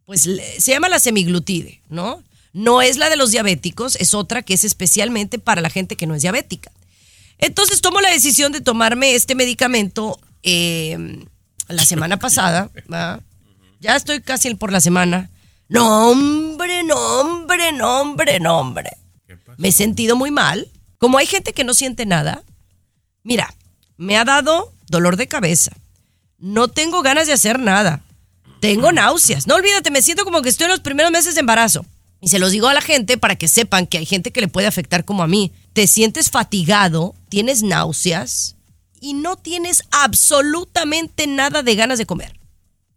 [0.05, 2.23] Pues se llama la semiglutide, ¿no?
[2.53, 6.07] No es la de los diabéticos, es otra que es especialmente para la gente que
[6.07, 6.71] no es diabética.
[7.37, 11.25] Entonces tomo la decisión de tomarme este medicamento eh,
[11.67, 12.69] la semana pasada.
[12.91, 13.21] ¿va?
[13.79, 15.29] Ya estoy casi por la semana.
[15.69, 18.89] No, hombre, no, hombre, no, hombre, no, hombre.
[19.57, 20.69] Me he sentido muy mal.
[20.97, 22.43] Como hay gente que no siente nada,
[23.23, 23.53] mira,
[23.97, 25.71] me ha dado dolor de cabeza.
[26.37, 28.01] No tengo ganas de hacer nada.
[28.61, 29.45] Tengo náuseas.
[29.45, 31.85] No olvídate, me siento como que estoy en los primeros meses de embarazo.
[32.19, 34.47] Y se los digo a la gente para que sepan que hay gente que le
[34.47, 35.51] puede afectar como a mí.
[35.73, 38.55] Te sientes fatigado, tienes náuseas
[38.99, 42.39] y no tienes absolutamente nada de ganas de comer.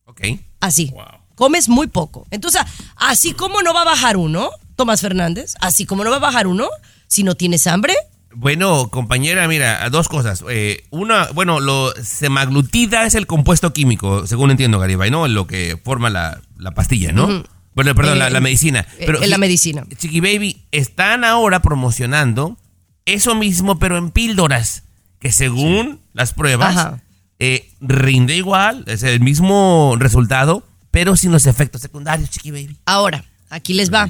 [0.06, 0.20] Ok.
[0.60, 0.92] Así.
[1.34, 2.26] Comes muy poco.
[2.30, 2.62] Entonces,
[2.96, 6.46] así como no va a bajar uno, Tomás Fernández, así como no va a bajar
[6.46, 6.68] uno,
[7.06, 7.94] si no tienes hambre,
[8.32, 10.44] Bueno, compañera, mira, dos cosas.
[10.48, 15.26] Eh, una, bueno, lo semaglutida es el compuesto químico, según entiendo, Garibay, ¿no?
[15.26, 17.42] Lo que forma la, la pastilla, ¿no?
[17.74, 18.86] Bueno, perdón, Eh, la, la eh, medicina.
[18.98, 19.84] eh, en la medicina.
[19.96, 22.56] Chiqui Baby, están ahora promocionando
[23.04, 24.84] eso mismo, pero en píldoras,
[25.18, 26.94] que según las pruebas,
[27.38, 32.76] eh, rinde igual, es el mismo resultado, pero sin los efectos secundarios, Chiqui Baby.
[32.86, 34.08] Ahora, aquí les va.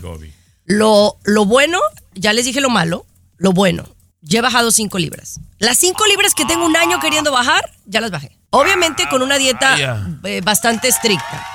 [0.65, 1.79] Lo, lo bueno,
[2.15, 3.07] ya les dije lo malo,
[3.39, 3.85] lo bueno,
[4.23, 5.41] ya he bajado 5 libras.
[5.59, 8.37] Las 5 libras que tengo un año queriendo bajar, ya las bajé.
[8.51, 9.77] Obviamente con una dieta
[10.25, 11.47] eh, bastante estricta,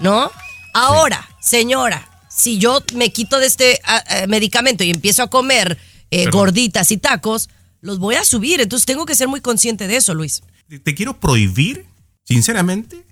[0.00, 0.30] ¿no?
[0.76, 5.78] Ahora, señora, si yo me quito de este ah, eh, medicamento y empiezo a comer
[6.10, 7.48] eh, gorditas y tacos,
[7.80, 8.60] los voy a subir.
[8.60, 10.42] Entonces tengo que ser muy consciente de eso, Luis.
[10.84, 11.86] Te- quiero prohibir,
[12.24, 13.04] sinceramente,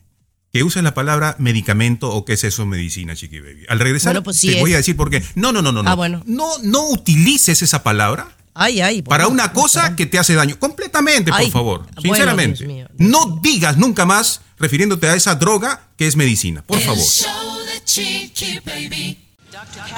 [0.52, 3.64] que uses la palabra medicamento o qué es eso medicina, Chiqui Baby.
[3.68, 4.60] Al regresar, Bueno, pues sí te es.
[4.60, 5.22] voy a decir por qué.
[5.34, 5.82] No, no, no, no.
[5.82, 5.90] no.
[5.90, 6.22] Ah, bueno.
[6.26, 9.02] No, no utilices esa palabra Ay, ay.
[9.02, 10.58] para una cosa que te hace daño.
[10.58, 11.86] Completamente, por favor.
[12.00, 12.58] Sinceramente.
[12.64, 12.88] Dios mío.
[12.98, 16.62] no digas nunca más refiriéndote a esa droga que es medicina.
[16.64, 17.04] Por favor.
[17.84, 19.18] Chiqui Baby.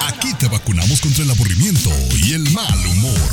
[0.01, 1.89] Aquí te vacunamos contra el aburrimiento
[2.21, 3.29] y el mal humor.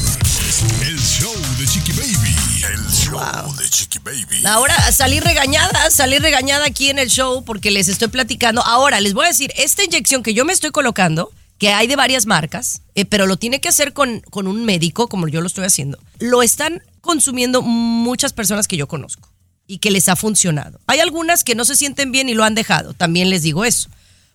[0.86, 2.36] El show de Chiqui Baby.
[2.72, 4.46] El show de Chiqui Baby.
[4.46, 8.62] Ahora salí regañada, salí regañada aquí en el show porque les estoy platicando.
[8.62, 11.96] Ahora les voy a decir, esta inyección que yo me estoy colocando, que hay de
[11.96, 15.48] varias marcas, eh, pero lo tiene que hacer con, con un médico, como yo lo
[15.48, 19.28] estoy haciendo, lo están consumiendo muchas personas que yo conozco
[19.66, 20.80] y que les ha funcionado.
[20.86, 23.90] Hay algunas que no se sienten bien y lo han dejado, también les digo eso,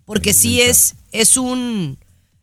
[0.09, 1.99] porque sí es, es un,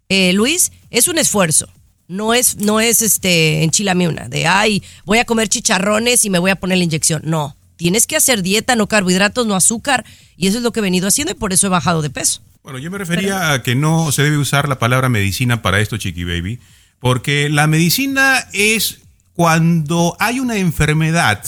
[0.09, 1.69] eh, Luis, es un esfuerzo.
[2.07, 6.39] No es, no es este enchilame una, de ay, voy a comer chicharrones y me
[6.39, 7.23] voy a poner la inyección.
[7.25, 10.05] No, tienes que hacer dieta, no carbohidratos, no azúcar,
[10.37, 12.41] y eso es lo que he venido haciendo y por eso he bajado de peso.
[12.63, 15.97] Bueno, yo me refería a que no se debe usar la palabra medicina para esto,
[15.97, 16.61] Chiqui Baby,
[17.01, 19.01] porque la medicina es
[19.33, 21.45] cuando hay una enfermedad,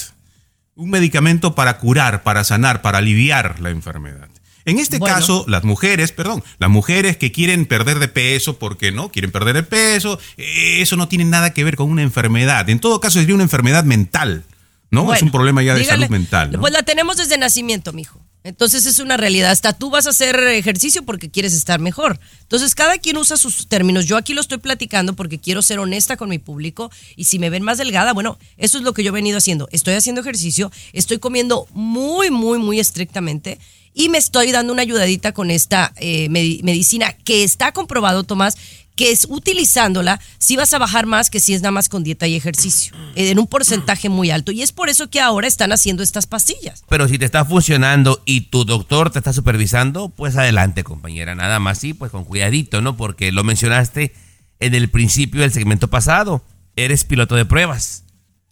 [0.74, 4.28] un medicamento para curar, para sanar, para aliviar la enfermedad.
[4.68, 5.14] En este Bueno.
[5.14, 9.54] caso, las mujeres, perdón, las mujeres que quieren perder de peso, porque no, quieren perder
[9.54, 12.68] de peso, eh, eso no tiene nada que ver con una enfermedad.
[12.68, 14.44] En todo caso, sería una enfermedad mental,
[14.90, 15.12] ¿no?
[15.14, 16.60] es un problema ya de dígale, salud mental, ¿no?
[16.60, 18.20] Pues la tenemos desde nacimiento, mijo.
[18.44, 19.50] Entonces es una realidad.
[19.50, 22.20] Hasta tú vas a hacer ejercicio porque quieres estar mejor.
[22.42, 24.06] Entonces cada quien usa sus términos.
[24.06, 27.50] Yo aquí lo estoy platicando porque quiero ser honesta con mi público y si me
[27.50, 29.68] ven más delgada, bueno, eso es lo que yo he venido haciendo.
[29.72, 33.58] Estoy haciendo ejercicio, estoy comiendo muy, muy, muy estrictamente
[33.98, 38.56] y me estoy dando una ayudadita con esta eh, medi- medicina que está comprobado, Tomás,
[38.94, 42.26] que es utilizándola, si vas a bajar más que si es nada más con dieta
[42.26, 44.50] y ejercicio, en un porcentaje muy alto.
[44.52, 46.82] Y es por eso que ahora están haciendo estas pastillas.
[46.88, 51.34] Pero si te está funcionando y tu doctor te está supervisando, pues adelante, compañera.
[51.34, 52.96] Nada más sí, pues con cuidadito, ¿no?
[52.96, 54.14] Porque lo mencionaste
[54.58, 56.42] en el principio del segmento pasado.
[56.74, 58.02] Eres piloto de pruebas.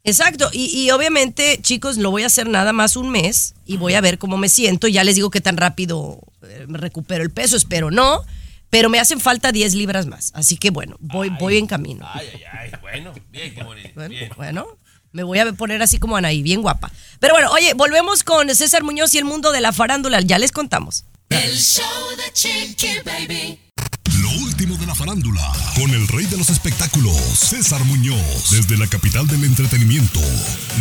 [0.07, 3.95] Exacto, y, y obviamente, chicos, lo voy a hacer nada más un mes y voy
[3.95, 4.87] a ver cómo me siento.
[4.87, 8.23] Ya les digo qué tan rápido eh, me recupero el peso, espero no,
[8.71, 10.31] pero me hacen falta 10 libras más.
[10.35, 12.07] Así que bueno, voy, voy en camino.
[12.12, 12.71] Ay, ay, ay.
[12.81, 13.90] Bueno, bien, qué bonito.
[13.97, 14.66] Bueno, bueno,
[15.11, 16.92] me voy a poner así como Anaí, bien guapa.
[17.19, 20.21] Pero bueno, oye, volvemos con César Muñoz y el mundo de la farándula.
[20.21, 21.05] Ya les contamos.
[21.31, 21.85] El show
[22.16, 23.59] de Chiqui Baby.
[24.20, 28.87] Lo último de la farándula, con el rey de los espectáculos, César Muñoz, desde la
[28.87, 30.20] capital del entretenimiento,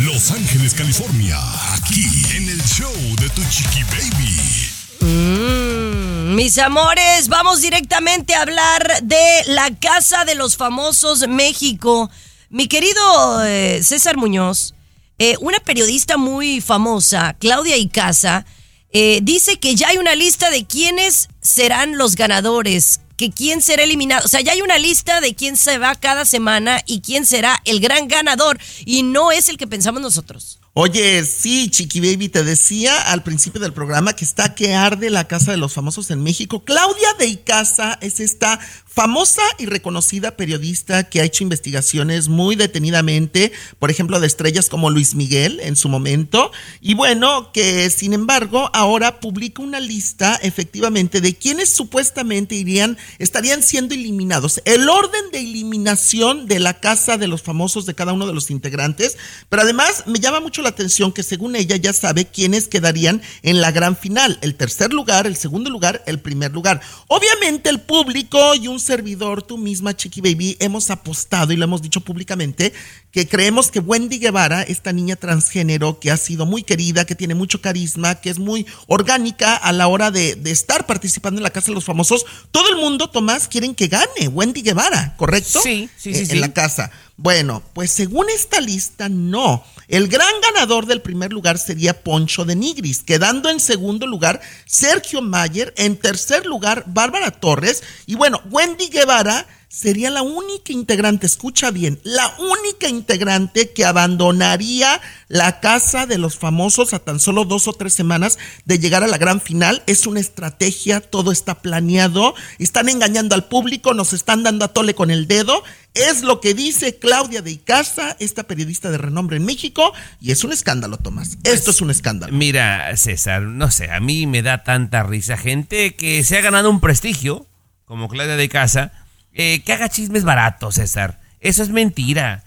[0.00, 1.38] Los Ángeles, California,
[1.74, 4.70] aquí en el show de Tu Chiqui Baby.
[5.00, 12.10] Mm, mis amores, vamos directamente a hablar de la Casa de los Famosos México.
[12.48, 14.74] Mi querido eh, César Muñoz,
[15.18, 18.46] eh, una periodista muy famosa, Claudia Icaza,
[18.92, 23.82] eh, dice que ya hay una lista de quiénes serán los ganadores, que quién será
[23.82, 24.24] eliminado.
[24.24, 27.60] O sea, ya hay una lista de quién se va cada semana y quién será
[27.64, 28.58] el gran ganador.
[28.84, 30.58] Y no es el que pensamos nosotros.
[30.78, 35.26] Oye, sí, Chiqui Baby, te decía al principio del programa que está que arde la
[35.26, 36.64] Casa de los Famosos en México.
[36.64, 38.60] Claudia de Icaza es esta
[38.96, 44.88] famosa y reconocida periodista que ha hecho investigaciones muy detenidamente, por ejemplo, de estrellas como
[44.88, 46.50] Luis Miguel en su momento.
[46.80, 53.62] Y bueno, que sin embargo ahora publica una lista efectivamente de quienes supuestamente irían, estarían
[53.62, 54.62] siendo eliminados.
[54.64, 58.50] El orden de eliminación de la Casa de los Famosos de cada uno de los
[58.50, 59.18] integrantes.
[59.50, 63.60] Pero además me llama mucho la atención que según ella ya sabe quiénes quedarían en
[63.60, 64.38] la gran final.
[64.40, 66.80] El tercer lugar, el segundo lugar, el primer lugar.
[67.08, 71.82] Obviamente el público y un servidor, tú misma, Chiqui Baby, hemos apostado y lo hemos
[71.82, 72.72] dicho públicamente
[73.10, 77.34] que creemos que Wendy Guevara, esta niña transgénero que ha sido muy querida, que tiene
[77.34, 81.50] mucho carisma, que es muy orgánica a la hora de, de estar participando en la
[81.50, 85.60] Casa de los Famosos, todo el mundo, Tomás, quieren que gane Wendy Guevara, ¿correcto?
[85.62, 86.36] Sí, sí, Eh, sí, En sí.
[86.38, 86.90] la casa.
[87.18, 89.64] Bueno, pues según esta lista, no.
[89.88, 95.22] El gran ganador del primer lugar sería Poncho de Nigris, quedando en segundo lugar Sergio
[95.22, 101.70] Mayer, en tercer lugar Bárbara Torres y bueno, Wendy Guevara sería la única integrante, escucha
[101.70, 107.68] bien, la única integrante que abandonaría la casa de los famosos a tan solo dos
[107.68, 109.82] o tres semanas de llegar a la gran final.
[109.86, 114.94] Es una estrategia, todo está planeado, están engañando al público, nos están dando a tole
[114.94, 115.62] con el dedo.
[115.96, 120.44] Es lo que dice Claudia de Icaza, esta periodista de renombre en México, y es
[120.44, 121.38] un escándalo, Tomás.
[121.44, 122.32] Esto es un escándalo.
[122.36, 126.70] Mira, César, no sé, a mí me da tanta risa gente que se ha ganado
[126.70, 127.46] un prestigio,
[127.84, 128.92] como Claudia de Casa,
[129.32, 131.20] eh, que haga chismes baratos, César.
[131.40, 132.44] Eso es mentira.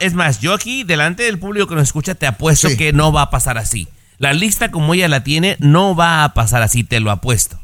[0.00, 2.76] Es más, yo aquí, delante del público que nos escucha, te apuesto Sí.
[2.76, 3.88] que no va a pasar así.
[4.18, 7.58] La lista como ella la tiene, no va a pasar así, te lo apuesto.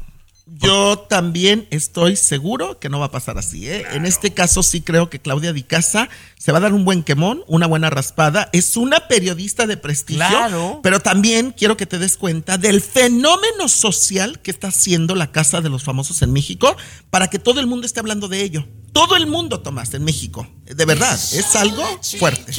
[0.57, 3.69] Yo también estoy seguro que no va a pasar así.
[3.69, 3.85] ¿eh?
[3.93, 7.03] En este caso sí creo que Claudia Di Casa se va a dar un buen
[7.03, 8.49] quemón, una buena raspada.
[8.51, 10.79] Es una periodista de prestigio, Claro.
[10.83, 15.61] pero también quiero que te des cuenta del fenómeno social que está haciendo la Casa
[15.61, 16.75] de los Famosos en México
[17.09, 18.67] para que todo el mundo esté hablando de ello.
[18.91, 20.47] Todo el mundo, Tomás, en México.
[20.65, 21.83] De verdad, es algo
[22.17, 22.53] fuerte.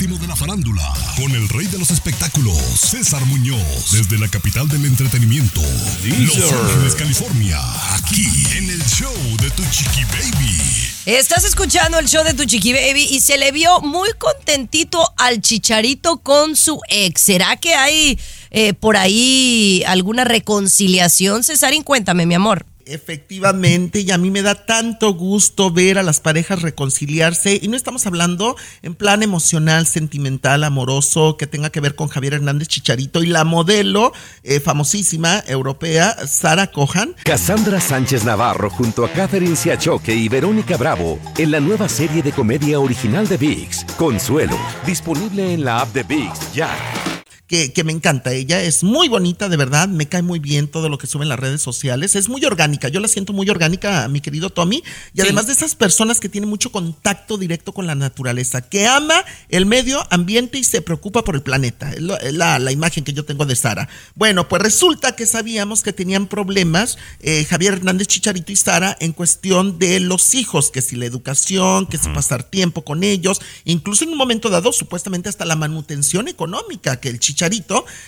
[0.00, 4.66] Último de la farándula, con el rey de los espectáculos, César Muñoz, desde la capital
[4.66, 7.60] del entretenimiento, Los Ángeles, California,
[7.96, 10.56] aquí en el show de Tu Chiqui Baby.
[11.04, 15.42] Estás escuchando el show de tu chiqui baby y se le vio muy contentito al
[15.42, 17.20] chicharito con su ex.
[17.20, 18.18] ¿Será que hay
[18.50, 21.44] eh, por ahí alguna reconciliación?
[21.44, 22.64] Cesarín, cuéntame, mi amor.
[22.86, 27.76] Efectivamente, y a mí me da tanto gusto ver a las parejas reconciliarse, y no
[27.76, 33.22] estamos hablando en plan emocional, sentimental, amoroso, que tenga que ver con Javier Hernández Chicharito
[33.22, 34.12] y la modelo
[34.42, 37.14] eh, famosísima europea, Sara Cohan.
[37.24, 42.32] Cassandra Sánchez Navarro junto a Catherine Siachoque y Verónica Bravo en la nueva serie de
[42.32, 47.19] comedia original de VIX, Consuelo, disponible en la app de VIX ya.
[47.50, 48.32] Que, que me encanta.
[48.32, 49.88] Ella es muy bonita, de verdad.
[49.88, 52.14] Me cae muy bien todo lo que sube en las redes sociales.
[52.14, 52.86] Es muy orgánica.
[52.88, 54.84] Yo la siento muy orgánica, mi querido Tommy.
[55.14, 59.24] Y además de esas personas que tienen mucho contacto directo con la naturaleza, que ama
[59.48, 61.90] el medio ambiente y se preocupa por el planeta.
[61.90, 63.88] Es la imagen que yo tengo de Sara.
[64.14, 69.10] Bueno, pues resulta que sabíamos que tenían problemas eh, Javier Hernández Chicharito y Sara en
[69.12, 74.04] cuestión de los hijos, que si la educación, que si pasar tiempo con ellos, incluso
[74.04, 77.39] en un momento dado, supuestamente hasta la manutención económica, que el Chicharito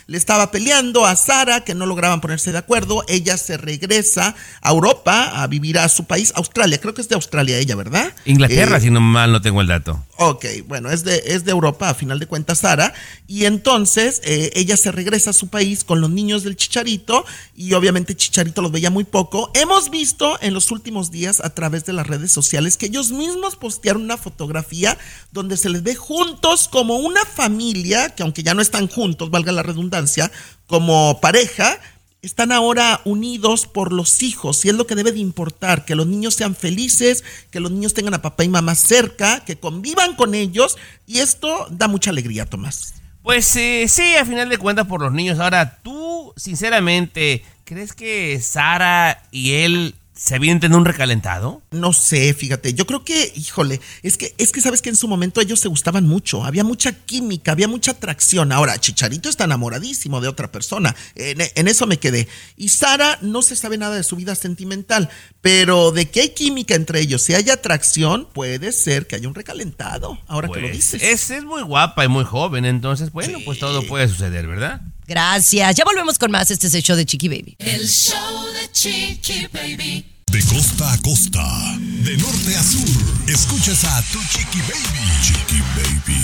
[0.06, 3.04] le estaba peleando a Sara, que no lograban ponerse de acuerdo.
[3.08, 6.78] Ella se regresa a Europa a vivir a su país, Australia.
[6.80, 8.12] Creo que es de Australia ella, ¿verdad?
[8.24, 10.04] Inglaterra, Eh, si no mal no tengo el dato.
[10.24, 12.94] Ok, bueno, es de, es de Europa, a final de cuentas, Sara.
[13.26, 17.24] Y entonces eh, ella se regresa a su país con los niños del Chicharito
[17.56, 19.50] y obviamente Chicharito los veía muy poco.
[19.54, 23.56] Hemos visto en los últimos días a través de las redes sociales que ellos mismos
[23.56, 24.96] postearon una fotografía
[25.32, 29.50] donde se les ve juntos como una familia, que aunque ya no están juntos, valga
[29.50, 30.30] la redundancia,
[30.68, 31.80] como pareja,
[32.22, 36.06] están ahora unidos por los hijos y es lo que debe de importar, que los
[36.06, 40.37] niños sean felices, que los niños tengan a papá y mamá cerca, que convivan con
[40.37, 42.94] ellos y esto da mucha alegría, Tomás.
[43.24, 45.40] Pues eh, sí, a final de cuentas por los niños.
[45.40, 51.62] Ahora, tú, sinceramente, ¿crees que Sara y él se avienten un recalentado?
[51.72, 55.08] No sé, fíjate, yo creo que, híjole, es que, es que sabes que en su
[55.08, 58.52] momento ellos se gustaban mucho, había mucha química, había mucha atracción.
[58.52, 62.28] Ahora, Chicharito está enamoradísimo de otra persona, en, en eso me quedé.
[62.56, 65.08] Y Sara no se sabe nada de su vida sentimental,
[65.40, 69.35] pero de que hay química entre ellos, si hay atracción, puede ser que haya un
[69.35, 71.02] recalentado, ahora que lo Pues, dices.
[71.02, 74.82] es, es muy guapa y muy joven, entonces, bueno, pues todo puede suceder, ¿verdad?
[75.08, 75.74] Gracias.
[75.74, 76.50] Ya volvemos con más.
[76.52, 77.56] Este es el show de Chiqui Baby.
[77.58, 80.06] El show de Chiqui Baby.
[80.32, 81.46] De costa a costa,
[81.78, 82.88] de norte a sur,
[83.28, 85.22] escuchas a Tu Chiqui Baby.
[85.22, 86.20] Chiqui Baby.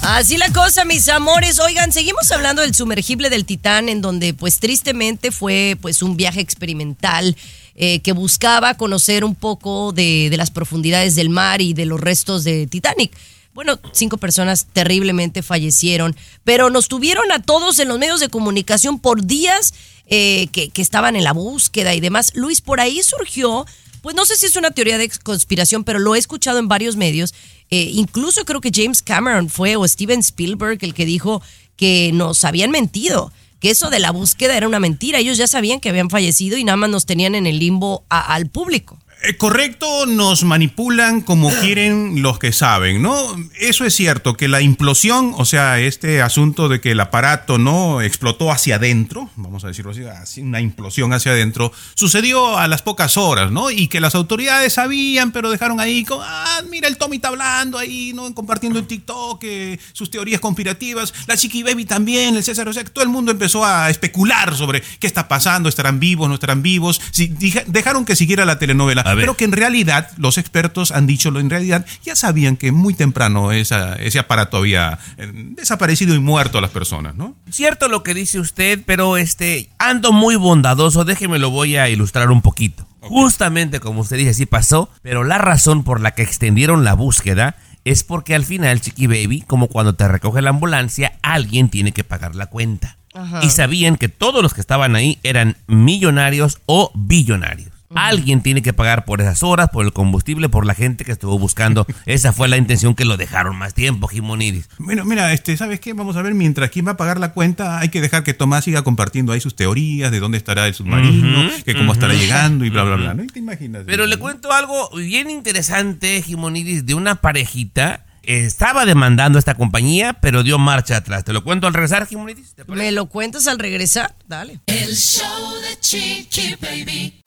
[0.00, 1.58] Así la cosa, mis amores.
[1.58, 6.40] Oigan, seguimos hablando del sumergible del Titán, en donde, pues, tristemente fue, pues, un viaje
[6.40, 7.36] experimental
[7.74, 12.00] eh, que buscaba conocer un poco de, de las profundidades del mar y de los
[12.00, 13.14] restos de Titanic.
[13.52, 18.98] Bueno, cinco personas terriblemente fallecieron, pero nos tuvieron a todos en los medios de comunicación
[18.98, 19.74] por días
[20.10, 22.32] eh, que, que estaban en la búsqueda y demás.
[22.34, 23.64] Luis, por ahí surgió,
[24.02, 26.96] pues no sé si es una teoría de conspiración, pero lo he escuchado en varios
[26.96, 27.32] medios.
[27.70, 31.40] Eh, incluso creo que James Cameron fue o Steven Spielberg el que dijo
[31.76, 35.18] que nos habían mentido, que eso de la búsqueda era una mentira.
[35.18, 38.48] Ellos ya sabían que habían fallecido y nada más nos tenían en el limbo al
[38.48, 38.98] público.
[39.22, 43.36] Eh, Correcto, nos manipulan como quieren los que saben, ¿no?
[43.58, 48.00] Eso es cierto, que la implosión, o sea, este asunto de que el aparato no
[48.00, 53.16] explotó hacia adentro, vamos a decirlo así, una implosión hacia adentro, sucedió a las pocas
[53.16, 53.70] horas, ¿no?
[53.70, 57.76] Y que las autoridades sabían, pero dejaron ahí, como, ah, mira, el Tommy está hablando
[57.78, 58.34] ahí, ¿no?
[58.34, 62.84] Compartiendo en TikTok eh, sus teorías conspirativas, la Chiqui Baby también, el César, o sea,
[62.84, 66.62] que todo el mundo empezó a especular sobre qué está pasando, estarán vivos, no estarán
[66.62, 67.28] vivos, si,
[67.66, 69.22] dejaron que siguiera la telenovela, ver.
[69.24, 73.52] pero que en realidad los expertos han dicho, en realidad ya sabían que muy temprano
[73.52, 77.34] esa- ese aparato había eh, desaparecido y muerto a las personas, ¿no?
[77.50, 82.30] Cierto lo que dice usted, pero este ando muy bondadoso, déjeme lo voy a ilustrar
[82.30, 82.86] un poquito.
[83.02, 87.56] Justamente como usted dice, sí pasó, pero la razón por la que extendieron la búsqueda
[87.84, 92.04] es porque al final, Chiqui Baby, como cuando te recoge la ambulancia, alguien tiene que
[92.04, 92.98] pagar la cuenta.
[93.14, 93.40] Ajá.
[93.42, 97.70] Y sabían que todos los que estaban ahí eran millonarios o billonarios.
[97.94, 101.38] Alguien tiene que pagar por esas horas, por el combustible, por la gente que estuvo
[101.38, 101.86] buscando.
[102.06, 104.68] Esa fue la intención que lo dejaron más tiempo, Jimonidis.
[104.78, 105.92] Bueno, mira, este, ¿sabes qué?
[105.92, 108.64] Vamos a ver, mientras quién va a pagar la cuenta, hay que dejar que Tomás
[108.64, 112.70] siga compartiendo ahí sus teorías de dónde estará el submarino, que cómo estará llegando y
[112.70, 113.14] bla, bla, bla.
[113.14, 113.82] ¿No te imaginas?
[113.86, 118.06] Pero le cuento algo bien interesante, Jimonidis, de una parejita.
[118.22, 121.24] Estaba demandando a esta compañía, pero dio marcha atrás.
[121.24, 122.44] ¿Te lo cuento al regresar, parece?
[122.68, 124.14] ¿Me lo cuentas al regresar?
[124.28, 124.60] Dale.
[124.66, 127.22] El show de Chiqui Baby.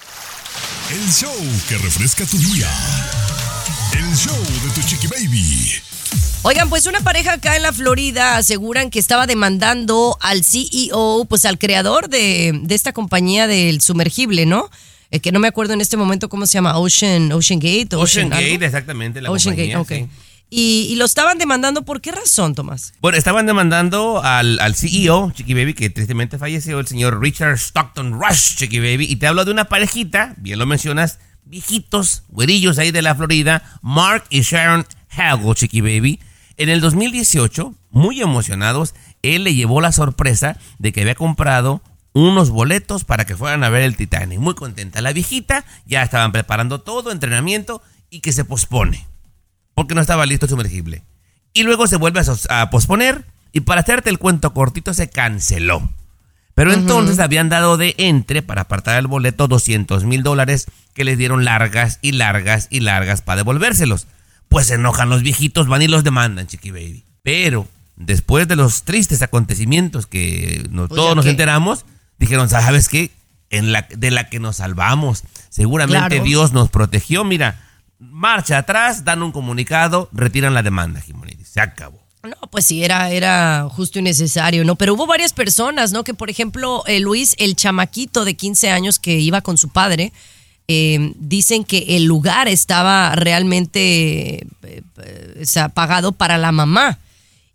[0.92, 1.34] El show
[1.68, 2.70] que refresca tu día.
[3.98, 5.72] El show de Tu Chiqui Baby.
[6.44, 11.46] Oigan, pues una pareja acá en la Florida aseguran que estaba demandando al CEO, pues
[11.46, 14.70] al creador de, de esta compañía del sumergible, ¿no?
[15.10, 17.96] Eh, que no me acuerdo en este momento cómo se llama, Ocean, Ocean Gate.
[17.96, 18.30] Ocean.
[18.30, 20.10] Gate, exactamente, la Ocean compañía, Gate, ok.
[20.10, 20.18] sí.
[20.56, 22.94] Y, y lo estaban demandando, ¿por qué razón, Tomás?
[23.02, 28.22] Bueno, estaban demandando al, al CEO, Chiqui Baby, que tristemente falleció, el señor Richard Stockton
[28.22, 29.08] Rush, Chiqui Baby.
[29.10, 33.64] Y te hablo de una parejita, bien lo mencionas, viejitos, güerillos ahí de la Florida,
[33.82, 36.20] Mark y Sharon Hagel, Chiqui Baby.
[36.58, 38.94] En el 2018, muy emocionados,
[39.24, 41.82] él le llevó la sorpresa de que había comprado
[42.14, 44.38] unos boletos para que fueran a ver el Titanic.
[44.38, 45.02] Muy contenta.
[45.02, 47.82] La viejita ya estaban preparando todo, entrenamiento,
[48.12, 49.08] y que se pospone
[49.76, 51.04] porque no estaba listo el sumergible.
[51.54, 55.90] Y luego se vuelve a, posponer y para hacerte el cuento cortito se canceló.
[56.56, 61.18] Pero entonces habían dado de entre para apartar el boleto 200 mil dólares que les
[61.18, 64.08] dieron largas y largas y largas para devolvérselos.
[64.50, 67.06] Pues se enojan los viejitos, van y los demandan, Chiqui Baby.
[67.24, 71.32] Pero después de los tristes acontecimientos que no- Pues todos nos qué.
[71.32, 71.86] enteramos,
[72.20, 73.10] dijeron, ¿sabes qué?
[73.50, 75.24] En la, de la que nos salvamos.
[75.50, 76.24] Seguramente Claro.
[76.24, 77.24] Dios nos protegió.
[77.24, 77.60] Mira,
[78.12, 81.50] marcha atrás, dan un comunicado, retiran la demanda, Jimonidis.
[81.50, 82.02] Se acabó.
[82.24, 84.76] No, pues sí, era, era justo y necesario, ¿no?
[84.76, 86.06] Pero hubo varias personas, ¿no?
[86.06, 90.14] Que, por ejemplo, eh, Luis, el chamaquito de 15 años que iba con su padre,
[90.70, 97.00] eh, dicen que el lugar estaba realmente eh, eh, o pagado para la mamá.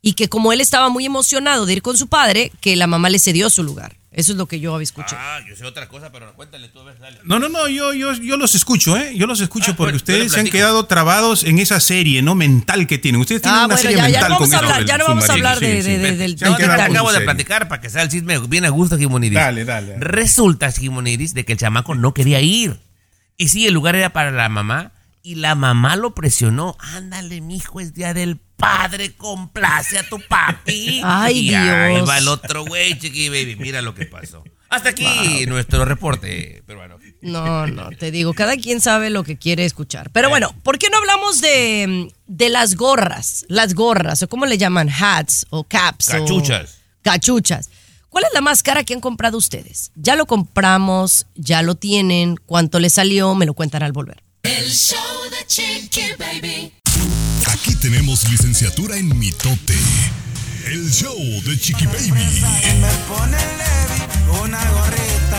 [0.01, 3.11] Y que como él estaba muy emocionado de ir con su padre, que la mamá
[3.11, 3.97] le cedió su lugar.
[4.11, 5.19] Eso es lo que yo había escuchado.
[5.21, 7.19] Ah, yo sé otra cosa, pero cuéntale tú, a ver, dale.
[7.25, 9.13] No, no, no, yo, yo, yo los escucho, ¿eh?
[9.15, 12.35] Yo los escucho porque bueno, ustedes se han quedado trabados en esa serie, ¿no?
[12.35, 13.21] Mental que tienen.
[13.21, 14.99] Ustedes tienen Ah, una bueno, serie ya- ya mental no vamos con a hablar- ya
[14.99, 16.03] no vamos a hablar de- Sí, de- sí.
[16.03, 18.97] de- del- No, te acabo de platicar para que sea el chisme bien a gusto,
[18.97, 19.35] Jimonidis.
[19.35, 20.01] Dale, dale, dale.
[20.05, 22.81] Resulta, Jimonidis, de que el chamaco no quería ir.
[23.37, 24.93] Y sí, el lugar era para la mamá.
[25.29, 26.75] Y la mamá lo presionó.
[26.79, 31.03] Ándale, mijo, es día del padre, complace a tu papi.
[31.05, 32.09] Ay, y ahí Dios.
[32.09, 33.57] va el otro güey, chiqui baby.
[33.57, 34.43] Mira lo que pasó.
[34.71, 36.97] Hasta aquí nuestro reporte peruano.
[37.21, 40.09] No, no, te digo, cada quien sabe lo que quiere escuchar.
[40.13, 43.45] Pero bueno, ¿por qué no hablamos de, de las gorras?
[43.49, 46.09] Las gorras, o cómo le llaman, hats o caps.
[46.09, 46.79] o- Cachuchas.
[47.03, 47.69] cachuchas.
[48.09, 49.91] ¿Cuál es la más cara que han comprado ustedes?
[49.95, 54.23] Ya lo compramos, ya lo tienen, cuánto le salió, me lo cuentan al volver.
[54.45, 54.97] El show
[55.49, 56.71] Chiqui Baby.
[57.47, 59.75] Aquí tenemos licenciatura en mitote.
[60.67, 62.43] El show de Chiqui Baby.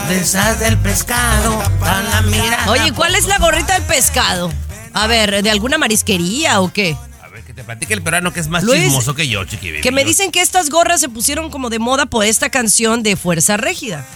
[0.07, 2.71] De esas del pescado, dan la mirada.
[2.71, 4.51] Oye, ¿cuál es la gorrita del pescado?
[4.93, 6.97] A ver, ¿de alguna marisquería o qué?
[7.21, 9.69] A ver, que te platique el peruano que es más Luis, chismoso que yo, chiqui
[9.69, 9.81] baby.
[9.81, 13.15] Que me dicen que estas gorras se pusieron como de moda por esta canción de
[13.15, 14.07] Fuerza Régida.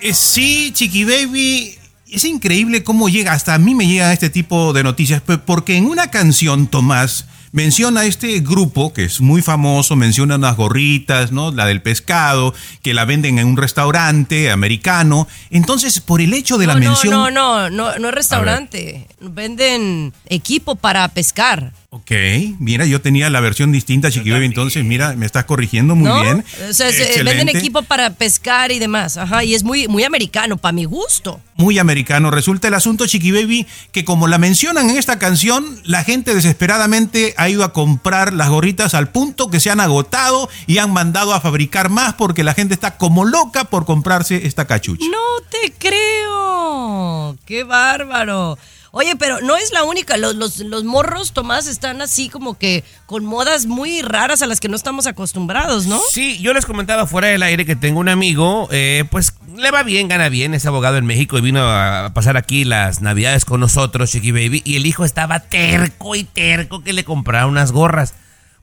[0.00, 1.77] Eh, sí, Chiqui Baby.
[2.10, 5.86] Es increíble cómo llega, hasta a mí me llega este tipo de noticias, porque en
[5.86, 11.50] una canción, Tomás, menciona este grupo que es muy famoso, menciona unas gorritas, ¿no?
[11.50, 15.28] La del pescado, que la venden en un restaurante americano.
[15.50, 17.12] Entonces, por el hecho de la no, mención...
[17.12, 19.06] no, no, no, no es restaurante.
[19.20, 21.72] Venden equipo para pescar.
[21.90, 22.10] Ok,
[22.58, 26.20] mira, yo tenía la versión distinta, Chiqui Baby, entonces mira, me estás corrigiendo muy ¿no?
[26.20, 26.44] bien.
[26.68, 27.34] O sea, se- Excelente.
[27.38, 29.16] venden equipo para pescar y demás.
[29.16, 31.40] Ajá, y es muy, muy americano, para mi gusto.
[31.56, 32.30] muy americano.
[32.30, 37.32] Resulta el asunto, Chiqui Baby, que como la mencionan en esta canción, la gente desesperadamente
[37.38, 41.32] ha ido a comprar las gorritas al punto que se han agotado y han mandado
[41.32, 45.06] a fabricar más porque la gente está como loca por comprarse esta cachucha.
[45.10, 47.36] No te creo.
[47.46, 48.58] Qué bárbaro.
[48.90, 50.16] Oye, pero no es la única.
[50.16, 54.60] Los, los, los morros, Tomás, están así como que con modas muy raras a las
[54.60, 56.00] que no estamos acostumbrados, ¿no?
[56.10, 59.82] Sí, yo les comentaba fuera del aire que tengo un amigo, eh, pues le va
[59.82, 63.60] bien, gana bien, es abogado en México y vino a pasar aquí las navidades con
[63.60, 68.14] nosotros, Chiqui Baby, y el hijo estaba terco y terco que le comprara unas gorras.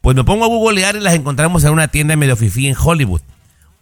[0.01, 3.21] Pues me pongo a googlear y las encontramos en una tienda medio fifí en Hollywood.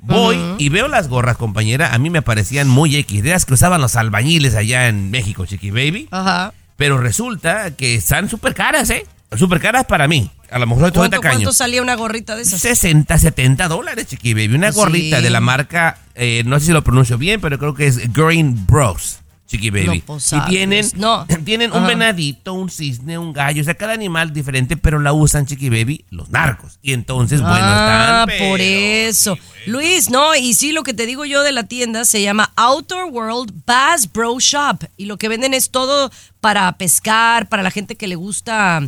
[0.04, 3.54] Voy y veo las gorras, compañera, a mí me parecían muy X, de las que
[3.54, 6.08] usaban los albañiles allá en México, Chiqui Baby.
[6.12, 6.54] Ajá.
[6.76, 9.06] Pero resulta que están súper caras, ¿eh?
[9.38, 10.30] Súper caras para mí.
[10.52, 11.36] A lo mejor estoy ¿Cuánto, tacaño.
[11.38, 12.60] cuánto salía una gorrita de esas?
[12.62, 14.54] 60, 70 dólares, chiqui baby.
[14.56, 14.78] Una Sí.
[14.78, 18.14] gorrita de la marca, eh, no sé si lo pronuncio bien, pero creo que es
[18.14, 19.20] Green Bros,
[19.54, 20.00] chiqui baby.
[20.00, 20.86] No, pues, y tienen.
[20.96, 21.26] No.
[21.46, 21.88] tienen un Ajá.
[21.88, 26.06] venadito, un cisne, un gallo, o sea, cada animal diferente, pero la usan, chiqui baby,
[26.10, 26.80] los narcos.
[26.82, 28.40] Y entonces, bueno, ah, están...
[28.40, 28.74] por pero-
[29.10, 29.38] eso.
[29.66, 33.06] Luis, no, y sí, lo que te digo yo de la tienda se llama Outdoor
[33.06, 34.84] World Bass Bro Shop.
[34.98, 38.82] Y lo que venden es todo para pescar, para la gente que le gusta,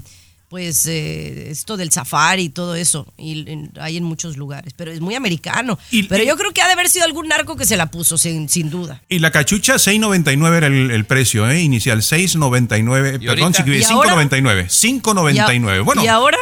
[0.56, 3.06] pues, eh, esto del safari y todo eso.
[3.18, 5.78] Y en- hay en muchos lugares, pero es muy americano.
[6.08, 8.47] pero yo creo que ha de haber sido algún narco que se la puso, sin,
[8.47, 9.01] sin duda.
[9.10, 11.60] Y la cachucha, 6.99 era el, el precio, ¿eh?
[11.60, 13.20] Inicial, 6.99.
[13.20, 13.51] Perdón, ahorita?
[13.51, 14.16] Chiqui Baby, ¿Y ahora?
[14.16, 15.01] 5.99.
[15.01, 15.84] 5.99.
[15.84, 16.38] Bueno, ¿Y ahora?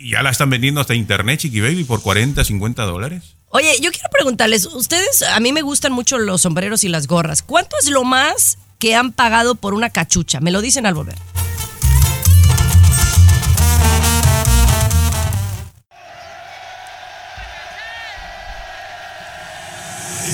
[0.00, 3.22] Y ya la están vendiendo hasta internet, Chiqui Baby, por 40, 50 dólares.
[3.50, 7.44] Oye, yo quiero preguntarles, ustedes, a mí me gustan mucho los sombreros y las gorras.
[7.44, 10.40] ¿Cuánto es lo más que han pagado por una cachucha?
[10.40, 11.14] Me lo dicen al volver.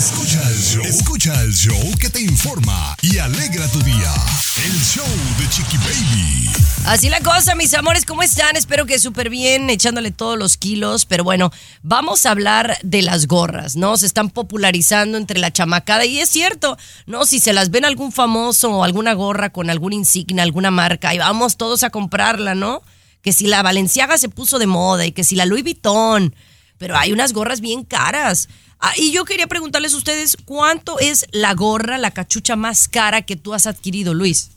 [0.00, 0.82] Escucha el show.
[0.82, 4.10] Escucha el show que te informa y alegra tu día.
[4.56, 5.04] El show
[5.38, 6.48] de Chiqui Baby.
[6.86, 8.56] Así la cosa, mis amores, ¿cómo están?
[8.56, 11.04] Espero que súper bien, echándole todos los kilos.
[11.04, 13.98] Pero bueno, vamos a hablar de las gorras, ¿no?
[13.98, 17.26] Se están popularizando entre la chamacada y es cierto, ¿no?
[17.26, 21.18] Si se las ven algún famoso o alguna gorra con algún insignia, alguna marca, y
[21.18, 22.80] vamos todos a comprarla, ¿no?
[23.20, 26.34] Que si la Valenciaga se puso de moda y que si la Louis Vuitton.
[26.80, 28.48] Pero hay unas gorras bien caras.
[28.80, 33.20] Ah, y yo quería preguntarles a ustedes, ¿cuánto es la gorra, la cachucha más cara
[33.20, 34.52] que tú has adquirido, Luis?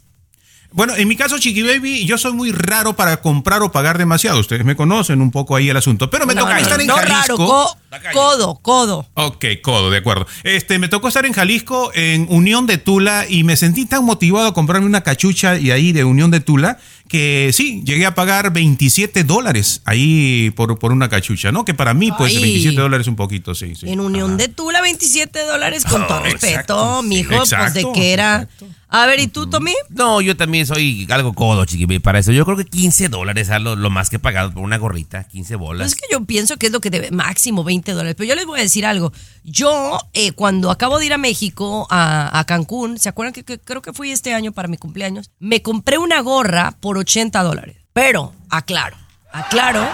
[0.71, 4.39] Bueno, en mi caso, Chiqui Baby, yo soy muy raro para comprar o pagar demasiado.
[4.39, 6.09] Ustedes me conocen un poco ahí el asunto.
[6.09, 7.13] Pero me No, toca no, estar en no Jalisco.
[7.19, 7.78] raro, co-
[8.13, 9.07] codo, codo.
[9.15, 10.26] Ok, codo, de acuerdo.
[10.43, 14.47] Este, me tocó estar en Jalisco, en Unión de Tula, y me sentí tan motivado
[14.47, 16.80] a comprarme una cachucha y ahí de Unión de Tula,
[17.14, 21.64] que sí, llegué a pagar 27 dólares ahí por, por una cachucha, ¿no?
[21.64, 22.41] Que para mí, pues, Ay.
[22.41, 23.88] 27 dólares un poquito, sí, sí.
[23.88, 27.55] En Unión de Tula, 27 dólares, con todo Oh, respeto, exacto, mijo, sí.
[27.55, 28.47] pues de que era.
[28.96, 29.74] A ver, ¿y tú, Tommy?
[29.89, 32.32] No, yo también soy algo codo, Chiqui para eso.
[32.32, 35.24] Yo creo que 15 dólares es lo, lo más que he pagado por una gorrita,
[35.24, 35.86] 15 bolas.
[35.88, 38.14] Pues es que yo pienso que es lo que debe, máximo 20 dólares.
[38.16, 39.12] Pero yo les voy a decir algo.
[39.44, 43.58] Yo, eh, cuando acabo de ir a México, a, a Cancún, ¿se acuerdan que, que
[43.60, 45.32] creo que fui este año para mi cumpleaños?
[45.39, 47.78] Me compré una gorra por 80 dólares.
[47.94, 48.96] Pero, aclaro,
[49.32, 49.88] aclaro,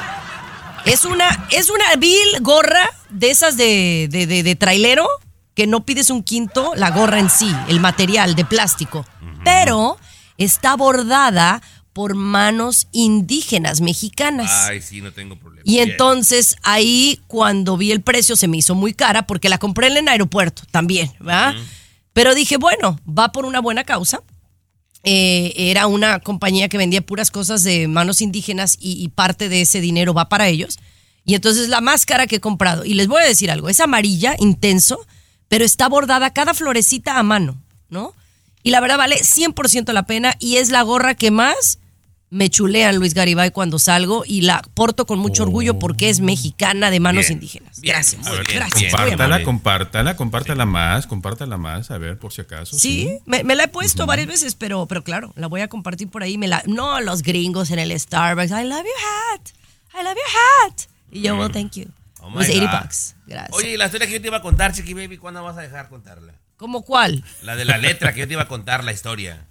[0.86, 5.08] es una, es una vil gorra de esas de, de, de- de trailero
[5.60, 9.06] que no pides un quinto, la gorra en sí, el material de plástico.
[9.44, 9.98] Pero
[10.38, 14.50] está bordada por manos indígenas mexicanas.
[14.70, 15.64] Ay, sí, no tengo problema.
[15.66, 15.90] Y Bien.
[15.90, 19.98] entonces ahí cuando vi el precio se me hizo muy cara porque la compré en
[19.98, 21.56] el aeropuerto también, ¿verdad?
[22.14, 24.24] Pero dije, bueno, va por una buena causa.
[25.04, 29.60] Eh, era una compañía que vendía puras cosas de manos indígenas y, y parte de
[29.60, 30.80] ese dinero va para ellos.
[31.26, 32.86] Y entonces la más cara que he comprado.
[32.86, 35.06] Y les voy a decir algo, es amarilla, intenso,
[35.50, 37.58] pero está bordada cada florecita a mano,
[37.90, 38.14] ¿no?
[38.64, 41.80] Y la verdad vale 100% la pena y es la gorra que más
[42.32, 46.92] me chulean Luis Garibay cuando salgo y la porto con mucho orgullo porque es mexicana
[46.92, 47.82] de manos Bien, indígenas.
[47.82, 48.30] Gracias.
[48.30, 48.94] Ver, gracias.
[48.94, 52.78] compártala, compártala, compártala más, compártala más, a ver, por si acaso.
[52.78, 56.10] Sí, me, me la he puesto varias veces, pero, pero claro, la voy a compartir
[56.10, 56.38] por ahí.
[56.38, 58.52] Me la, no los gringos en el Starbucks.
[58.52, 59.50] I love your hat.
[60.00, 60.82] I love your hat.
[61.12, 61.86] Y yo, well, thank you.
[62.22, 62.72] Oh It was 80 God.
[62.82, 63.16] bucks.
[63.30, 63.56] Gracias.
[63.58, 65.62] Oye, y la historia que yo te iba a contar, Chiqui Baby, ¿cuándo vas a
[65.62, 66.34] dejar contarla?
[66.58, 67.24] ¿Cómo cuál?
[67.44, 69.46] La de la letra que yo te iba a contar, la historia.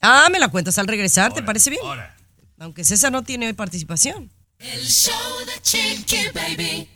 [0.00, 1.82] Ah, me la cuentas al regresar, ¿te parece bien?
[2.58, 4.30] Aunque César no tiene participación.
[4.58, 5.14] El show
[5.44, 6.88] de Chiqui Baby.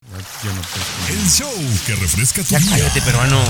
[1.09, 1.53] El show
[1.85, 2.71] que refresca tu Ya día.
[2.71, 3.43] cállate, peruano.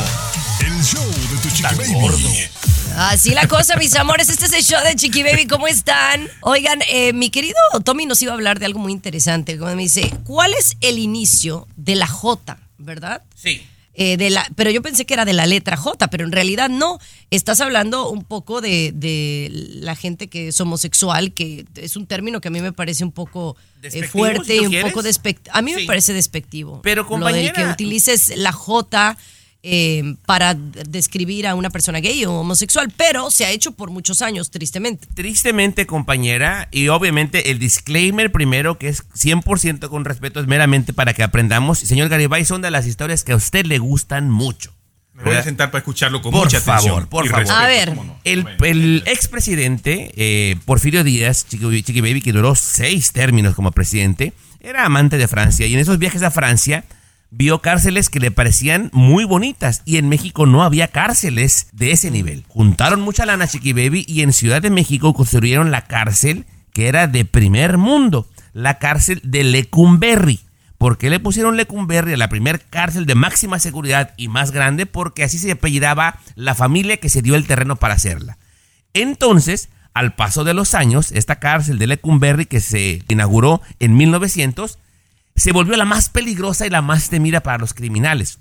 [0.61, 2.49] El show de tu Chiqui Baby.
[2.97, 4.31] Así la cosa, mis amores.
[4.31, 5.47] Este es el show de Chiqui Baby.
[5.47, 6.27] ¿Cómo están?
[6.41, 9.59] Oigan, eh, mi querido Tommy nos iba a hablar de algo muy interesante.
[9.59, 13.23] Como me dice, ¿cuál es el inicio de la J, verdad?
[13.35, 13.63] Sí.
[13.99, 16.69] Eh, de la, pero yo pensé que era de la letra J, pero en realidad
[16.69, 16.99] no.
[17.31, 22.43] Estás hablando un poco de, de la gente que es homosexual, que es un término
[22.43, 24.93] que a mí me parece un poco eh, ¿Despectivo, fuerte si un quieres?
[24.93, 25.57] poco despectivo.
[25.57, 26.83] A mí me parece despectivo.
[26.83, 29.17] Pero, Lo del que compañera- utilices la J
[29.63, 34.23] eh, para describir a una persona gay o homosexual, pero se ha hecho por muchos
[34.23, 35.07] años, tristemente.
[35.15, 41.15] Tristemente, compañera, y obviamente el disclaimer primero, que es 100% con respeto, es meramente para
[41.15, 41.79] que aprendamos.
[41.79, 44.73] Señor Garibay, son de las historias que a usted le gustan mucho.
[45.17, 46.95] Me voy a sentar para escucharlo con por mucha atención.
[46.95, 47.51] favor, por y favor.
[47.51, 47.97] A ver.
[47.97, 48.21] no.
[48.25, 54.35] El, el expresidente eh, Porfirio Díaz, Chiqui, Chiqui Baby, que duró seis términos como presidente,
[54.61, 56.85] era amante de Francia y en esos viajes a Francia
[57.37, 62.11] vio cárceles que le parecían muy bonitas y en México no había cárceles de ese
[62.11, 62.45] nivel.
[62.49, 67.07] Juntaron mucha lana Chiqui Baby y en Ciudad de México construyeron la cárcel que era
[67.07, 70.41] de primer mundo, la cárcel de Lecumberri.
[70.79, 74.87] ¿Por qué le pusieron Lecumberri a la primer cárcel de máxima seguridad y más grande?
[74.87, 78.39] Porque así se apellidaba la familia que se dio el terreno para hacerla.
[78.95, 84.79] Entonces, al paso de los años, esta cárcel de Lecumberri que se inauguró en 1900,
[85.37, 88.41] se volvió la más peligrosa y la más temida para los criminales.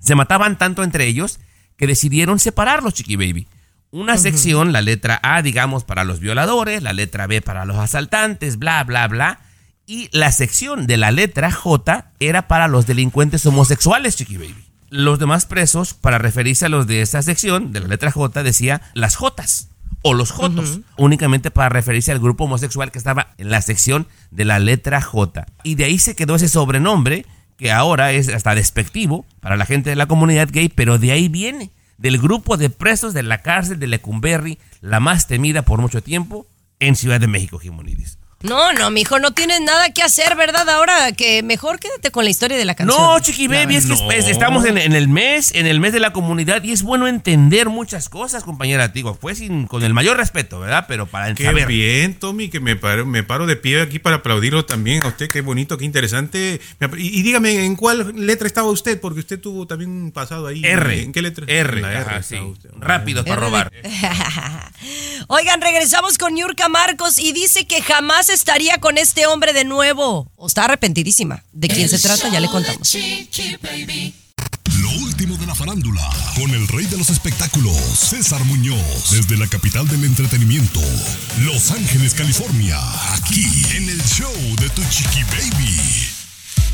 [0.00, 1.38] Se mataban tanto entre ellos
[1.76, 3.48] que decidieron separarlos, Chiqui Baby.
[3.90, 8.58] Una sección, la letra A, digamos, para los violadores, la letra B para los asaltantes,
[8.58, 9.40] bla, bla, bla.
[9.86, 14.64] Y la sección de la letra J era para los delincuentes homosexuales, Chiqui Baby.
[14.88, 18.82] Los demás presos, para referirse a los de esa sección, de la letra J, decía
[18.94, 19.68] las Jotas.
[20.02, 24.44] O los Jotos, únicamente para referirse al grupo homosexual que estaba en la sección de
[24.44, 25.46] la letra J.
[25.62, 27.24] Y de ahí se quedó ese sobrenombre
[27.56, 31.28] que ahora es hasta despectivo para la gente de la comunidad gay, pero de ahí
[31.28, 36.02] viene, del grupo de presos de la cárcel de Lecumberri, la más temida por mucho
[36.02, 36.46] tiempo
[36.80, 38.18] en Ciudad de México, Jimonidis.
[38.42, 40.68] No, no, mijo, no tienes nada que hacer, ¿verdad?
[40.68, 42.98] Ahora que mejor quédate con la historia de la canción.
[43.00, 44.10] No, Chiqui Baby, es que No.
[44.12, 47.06] es- estamos en, en el mes, en el mes de la comunidad y es bueno
[47.06, 48.88] entender muchas cosas, compañera.
[48.88, 50.86] Digo, fue sin, con el mayor respeto, ¿verdad?
[50.88, 51.66] Pero para Qué saber.
[51.66, 55.30] bien, Tommy, que me paro, me paro de pie aquí para aplaudirlo también a usted.
[55.30, 56.60] Qué bonito, qué interesante.
[56.98, 59.00] Y, y dígame, ¿en cuál letra estaba usted?
[59.00, 60.64] Porque usted tuvo también un pasado ahí.
[60.64, 61.02] R.
[61.02, 61.44] ¿En qué letra?
[61.48, 62.36] R, ajá, estaba sí.
[62.36, 62.70] usted.
[62.78, 63.72] Rápido para robar.
[65.28, 70.30] Oigan, regresamos con Yurka Marcos y dice que jamás estaría con este hombre de nuevo.
[70.36, 71.44] O está arrepentidísima.
[71.52, 72.28] ¿De quién se trata?
[72.28, 72.96] Ya le contamos.
[74.80, 79.46] Lo último de la farándula, con el rey de los espectáculos, César Muñoz, desde la
[79.46, 80.80] capital del entretenimiento,
[81.40, 82.78] Los Ángeles, California,
[83.14, 83.44] aquí
[83.76, 86.12] en el show de Tu Chiqui Baby.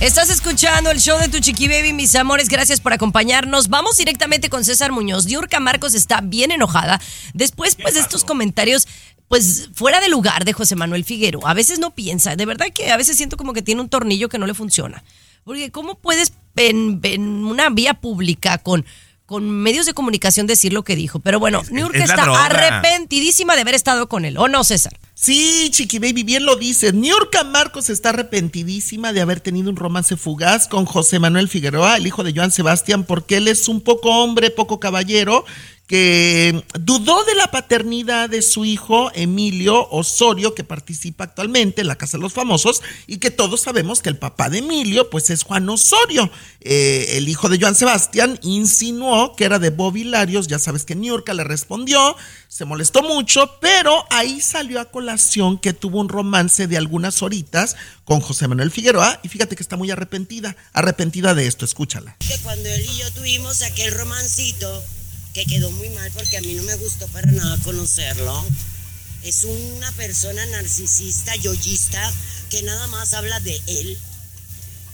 [0.01, 2.49] Estás escuchando el show de tu chiqui baby, mis amores.
[2.49, 3.67] Gracias por acompañarnos.
[3.67, 5.25] Vamos directamente con César Muñoz.
[5.25, 7.01] Diurka Marcos está bien enojada
[7.35, 8.87] después pues de estos comentarios
[9.29, 11.47] pues fuera de lugar de José Manuel Figuero.
[11.47, 14.29] A veces no piensa, de verdad que a veces siento como que tiene un tornillo
[14.29, 15.05] que no le funciona.
[15.45, 18.85] Porque ¿cómo puedes en, en una vía pública con
[19.29, 21.19] con medios de comunicación decir lo que dijo?
[21.21, 22.47] Pero bueno, Niurka es está droga.
[22.47, 24.39] arrepentidísima de haber estado con él.
[24.39, 24.99] ¿O no, César?
[25.13, 26.95] Sí, Chiqui Baby, bien lo dices.
[26.95, 32.07] Niurka Marcos está arrepentidísima de haber tenido un romance fugaz con José Manuel Figueroa, el
[32.07, 35.45] hijo de Joan Sebastián, porque él es un poco hombre, poco caballero,
[35.89, 41.97] que dudó de la paternidad de su hijo Emilio Osorio, que participa actualmente en la
[41.97, 45.45] Casa de los Famosos, y que todos sabemos que el papá de Emilio, pues es
[45.45, 46.31] Juan Osorio.
[46.61, 50.95] Eh, el hijo de Joan Sebastián insinuó que era de Bobby Larios, ya sabes que
[50.95, 52.17] Niurka le respondió,
[52.49, 57.77] se molestó mucho, pero ahí salió a colación que tuvo un romance de algunas horitas
[58.05, 62.17] con José Manuel Figueroa, y fíjate que está muy arrepentida, arrepentida de esto, escúchala.
[62.19, 64.83] que cuando él y yo tuvimos aquel romancito,
[65.39, 68.45] que quedó muy mal porque a mí no me gustó para nada conocerlo,
[69.23, 72.13] es una persona narcisista, yoyista,
[72.51, 73.97] que nada más habla de él.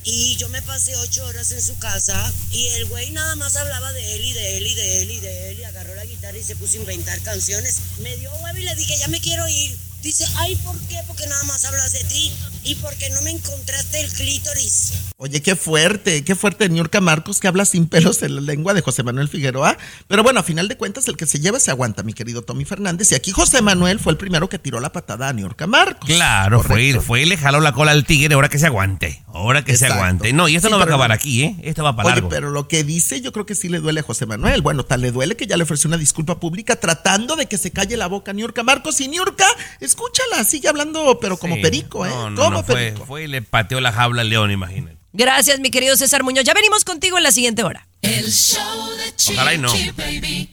[0.05, 3.91] Y yo me pasé ocho horas en su casa y el güey nada más hablaba
[3.95, 6.37] de él y de él y de él y de él y agarró la guitarra
[6.37, 7.77] y se puso a inventar canciones.
[8.01, 9.79] Me dio huevo y le dije, ya me quiero ir.
[10.03, 11.01] Dice, ay, ¿por qué?
[11.07, 12.31] Porque nada más hablas de ti
[12.65, 14.93] y porque no me encontraste el clítoris.
[15.17, 18.81] Oye, qué fuerte, qué fuerte Niurka Marcos que habla sin pelos en la lengua de
[18.83, 19.77] José Manuel Figueroa.
[20.09, 22.65] Pero bueno, a final de cuentas, el que se lleva se aguanta, mi querido Tommy
[22.65, 23.13] Fernández.
[23.13, 26.09] Y aquí José Manuel fue el primero que tiró la patada a Niurka Marcos.
[26.09, 29.23] Claro, fue, fue y le jaló la cola al tigre, ahora que se aguante.
[29.29, 29.95] Ahora que Exacto.
[29.95, 30.33] se aguante.
[30.33, 31.57] No, y esto Sí, no va a acabar no- aquí, ¿eh?
[31.63, 32.29] Esto va para Oye, largo.
[32.29, 34.63] pero lo que dice yo creo que sí le duele a José Manuel.
[34.63, 37.71] Bueno, tal le duele que ya le ofreció una disculpa pública tratando de que se
[37.71, 39.01] calle la boca a Niurka Marcos.
[39.01, 39.47] Y Niurka,
[39.81, 41.63] escúchala, sigue hablando, pero como Sí.
[41.63, 42.11] perico, ¿eh?
[42.31, 44.97] No, no, fue, fue y le pateó la jaula al león, imagínate.
[45.13, 46.45] Gracias, mi querido César Muñoz.
[46.45, 47.87] Ya venimos contigo en la siguiente hora.
[48.03, 49.73] El show de Chiqui Ojalá y no.
[49.97, 50.51] Baby.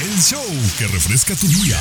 [0.00, 0.44] El show
[0.78, 1.78] que refresca tu día.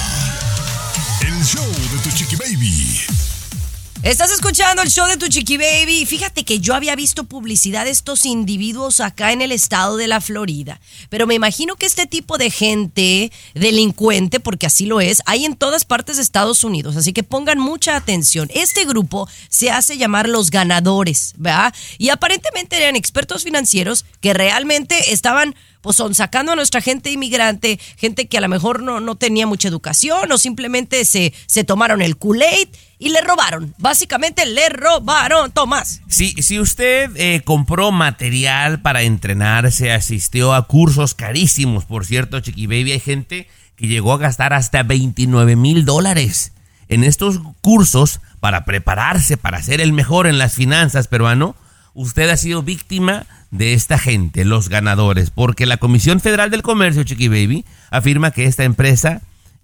[1.22, 3.27] El show de Tu Chiqui Baby.
[4.04, 6.06] Estás escuchando el show de tu chiqui baby.
[6.06, 10.22] Fíjate que yo había visto publicidad de estos individuos acá en el estado de la
[10.22, 10.80] Florida.
[11.10, 15.56] Pero me imagino que este tipo de gente delincuente, porque así lo es, hay en
[15.56, 16.96] todas partes de Estados Unidos.
[16.96, 18.50] Así que pongan mucha atención.
[18.54, 21.74] Este grupo se hace llamar los ganadores, ¿verdad?
[21.98, 27.80] Y aparentemente eran expertos financieros que realmente estaban pues son sacando a nuestra gente inmigrante,
[27.96, 32.02] gente que a lo mejor no, no tenía mucha educación o simplemente se, se tomaron
[32.02, 32.68] el Kool-Aid
[33.00, 33.74] y le robaron.
[33.78, 36.02] Básicamente le robaron, Tomás.
[36.08, 42.66] Si, si usted eh, compró material para entrenarse, asistió a cursos carísimos, por cierto, Chiqui
[42.68, 46.54] Baby, hay gente que llegó a gastar hasta 29 mil dólares
[46.88, 51.56] en estos cursos para prepararse, para ser el mejor en las finanzas peruano.
[51.94, 57.04] Usted ha sido víctima de esta gente, los ganadores, porque la Comisión Federal del Comercio,
[57.04, 59.22] Chiqui Baby, afirma que esta empresa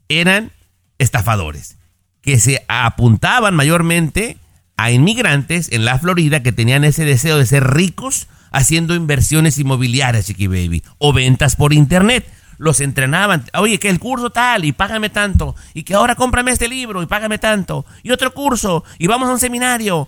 [0.07, 0.51] eran
[0.99, 1.77] estafadores
[2.23, 4.37] que se apuntaban mayormente
[4.77, 10.25] a inmigrantes en la Florida que tenían ese deseo de ser ricos haciendo inversiones inmobiliarias,
[10.25, 12.25] Chiqui Baby, o ventas por internet.
[12.59, 16.69] Los entrenaban, oye, que el curso tal y págame tanto, y que ahora cómprame este
[16.69, 20.07] libro y págame tanto, y otro curso, y vamos a un seminario.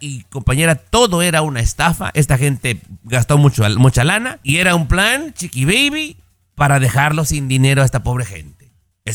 [0.00, 2.10] Y compañera, todo era una estafa.
[2.14, 6.16] Esta gente gastó mucho, mucha lana y era un plan, Chiqui Baby,
[6.54, 8.61] para dejarlo sin dinero a esta pobre gente.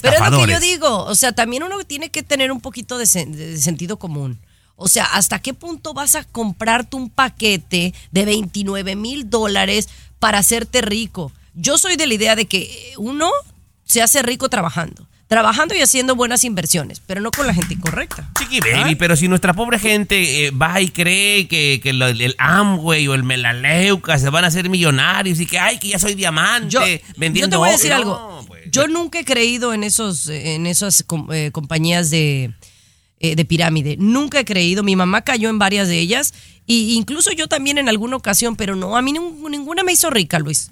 [0.01, 2.97] Pero es lo que yo digo, o sea, también uno tiene que tener un poquito
[2.97, 4.39] de, sen- de sentido común.
[4.75, 10.39] O sea, ¿hasta qué punto vas a comprarte un paquete de 29 mil dólares para
[10.39, 11.31] hacerte rico?
[11.55, 13.31] Yo soy de la idea de que uno
[13.85, 15.07] se hace rico trabajando.
[15.27, 18.29] Trabajando y haciendo buenas inversiones, pero no con la gente incorrecta.
[18.39, 22.33] Chiqui baby, pero si nuestra pobre gente eh, va y cree que, que lo- el
[22.37, 26.15] Amway o el Melaleuca se van a hacer millonarios y que, ay, que ya soy
[26.15, 26.79] diamante Yo,
[27.17, 27.47] vendiendo...
[27.47, 28.47] yo te voy a decir No, algo.
[28.71, 32.53] Yo nunca he creído en esos, en esas eh, compañías de,
[33.19, 33.95] eh, de pirámide.
[33.97, 34.83] Nunca he creído.
[34.83, 36.33] Mi mamá cayó en varias de ellas.
[36.65, 40.09] Y incluso yo también en alguna ocasión, pero no, a mí nin- ninguna me hizo
[40.09, 40.71] rica, Luis.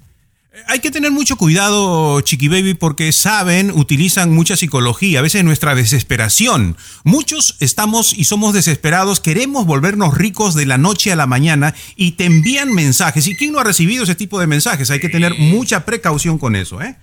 [0.68, 5.74] Hay que tener mucho cuidado, Chiqui Baby, porque saben, utilizan mucha psicología, a veces nuestra
[5.74, 6.78] desesperación.
[7.04, 12.12] Muchos estamos y somos desesperados, queremos volvernos ricos de la noche a la mañana y
[12.12, 13.26] te envían mensajes.
[13.26, 14.90] ¿Y quién no ha recibido ese tipo de mensajes?
[14.90, 16.96] Hay que tener mucha precaución con eso, ¿eh?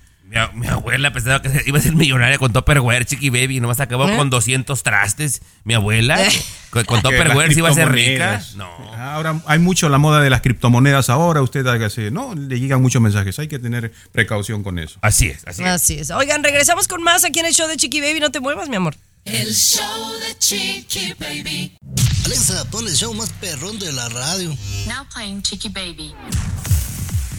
[0.55, 4.09] Mi, abuela pensaba que iba a ser millonaria con Tupperware, Chiqui Baby, y nomás acabó
[4.09, 4.17] ¿Eh?
[4.17, 5.41] con 200 trastes.
[5.63, 6.31] Mi abuela, Eh.
[6.71, 8.39] con, con las se iba a ser rica.
[8.39, 8.99] criptomonedas.
[8.99, 12.33] Ahora hay mucho la moda de las criptomonedas ahora, usted hágase, ¿no?
[12.33, 14.97] Le llegan muchos mensajes, hay que tener precaución con eso.
[15.01, 16.09] Así es, así Así es.
[16.11, 18.19] Oigan, regresamos con más aquí en el show de Chiqui Baby.
[18.19, 18.95] No te muevas, mi amor.
[19.25, 21.77] El show de Chiqui Baby.
[22.25, 24.49] Alexa, pon el show más perrón de la radio.
[24.87, 26.13] Now playing Chiqui Baby.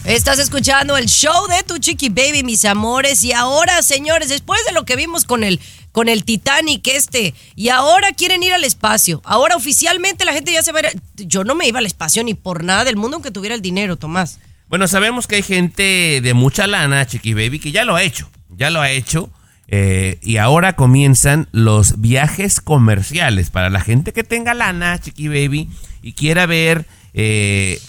[0.05, 3.23] Estás escuchando el show de tu Chiqui Baby, mis amores.
[3.23, 5.59] Y ahora, señores, después de lo que vimos con el,
[5.91, 9.19] con el Titanic este, y ahora quieren ir al espacio.
[9.25, 11.01] Ahora oficialmente la gente ya se va a ir.
[11.15, 13.95] Yo no me iba al espacio ni por nada del mundo aunque tuviera el dinero,
[13.97, 14.37] Tomás.
[14.69, 18.29] Bueno, sabemos que hay gente de mucha lana, Chiqui Baby, que ya lo ha hecho.
[18.55, 19.31] Ya lo ha hecho.
[19.67, 25.67] eh, y ahora comienzan los viajes comerciales para la gente que tenga lana, Chiqui Baby,
[26.03, 26.85] y quiera ver
[27.15, 27.79] eh,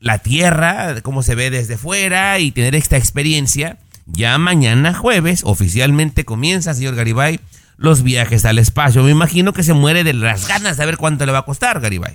[0.00, 3.78] la Tierra, cómo se ve desde fuera y tener esta experiencia.
[4.06, 7.40] Ya mañana jueves oficialmente comienza, señor Garibay,
[7.76, 9.02] los viajes al espacio.
[9.02, 11.80] Me imagino que se muere de las ganas de ver cuánto le va a costar,
[11.80, 12.14] Garibay.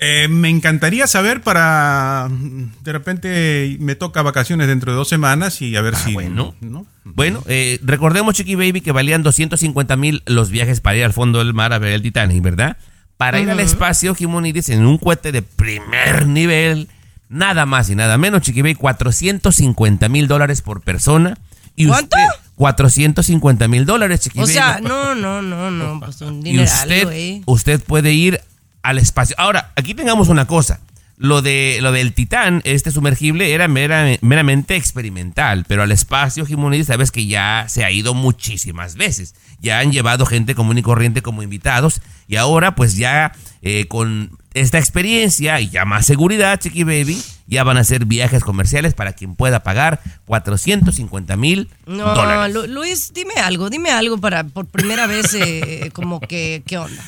[0.00, 2.28] Eh, me encantaría saber para.
[2.30, 6.12] De repente me toca vacaciones dentro de dos semanas y a ver si.
[6.12, 6.54] bueno.
[7.02, 11.40] Bueno, eh, recordemos, Chiqui Baby, que valían 250 mil los viajes para ir al fondo
[11.40, 12.76] del mar a ver el Titanic, ¿verdad?
[13.16, 16.88] Para ir al espacio, Jimonides, en un cohete de primer nivel,
[17.28, 21.36] nada más y nada menos, Chiqui Baby, 450 mil dólares por persona.
[21.76, 22.16] Y ¿Cuánto?
[22.16, 26.66] usted- 450 mil dólares, Chiqui O sea, no, no, no, no, pues un Y dineral,
[26.74, 27.42] usted, güey.
[27.46, 28.40] usted puede ir
[28.82, 29.36] al espacio.
[29.38, 30.80] Ahora, aquí tengamos una cosa.
[31.20, 36.86] Lo, de, lo del Titán, este sumergible, era mera- meramente experimental, pero al espacio, Jimonides,
[36.86, 39.34] sabes que ya se ha ido muchísimas veces.
[39.60, 44.38] Ya han llevado gente común y corriente como invitados, y ahora, pues ya eh, con
[44.60, 49.12] esta experiencia y ya más seguridad, Chiqui Baby, ya van a hacer viajes comerciales para
[49.12, 52.54] quien pueda pagar 450 mil No, dólares.
[52.54, 57.02] Lu- Luis, dime algo, dime algo para por primera vez, eh, como que, ¿qué onda?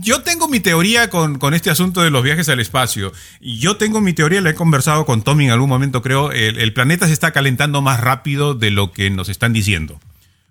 [0.00, 3.12] Yo tengo mi teoría con, con este asunto de los viajes al espacio.
[3.40, 6.30] Y yo tengo mi teoría, la he conversado con Tommy en algún momento, creo.
[6.32, 9.98] El, el planeta se está calentando más rápido de lo que nos están diciendo.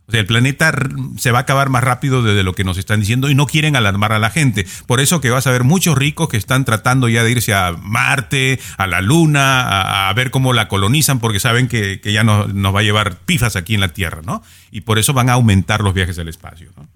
[0.07, 0.73] O sea, el planeta
[1.17, 3.75] se va a acabar más rápido de, lo que nos están diciendo y no quieren
[3.75, 4.65] alarmar a la gente.
[4.85, 7.73] Por eso que vas a ver muchos ricos que están tratando ya de irse a
[7.73, 12.47] Marte, a la Luna, a, ver cómo la colonizan, porque saben que, que ya no-
[12.47, 14.41] nos va a llevar pifas aquí en la Tierra, ¿no?
[14.71, 16.87] Y por eso van a aumentar los viajes al espacio, ¿no?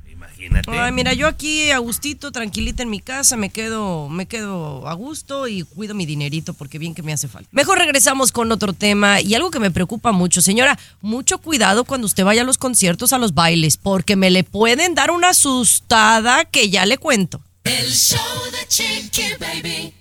[0.52, 0.80] Imagínate.
[0.80, 4.94] Ay, mira, yo aquí a gustito, tranquilita en mi casa, me quedo, me quedo a
[4.94, 7.50] gusto y cuido mi dinerito porque bien que me hace falta.
[7.52, 12.06] Mejor regresamos con otro tema y algo que me preocupa mucho, señora, mucho cuidado cuando
[12.06, 16.46] usted vaya a los conciertos, a los bailes, porque me le pueden dar una asustada
[16.46, 17.42] que ya le cuento.
[17.64, 18.20] El show
[18.52, 20.01] de Chiqui Baby.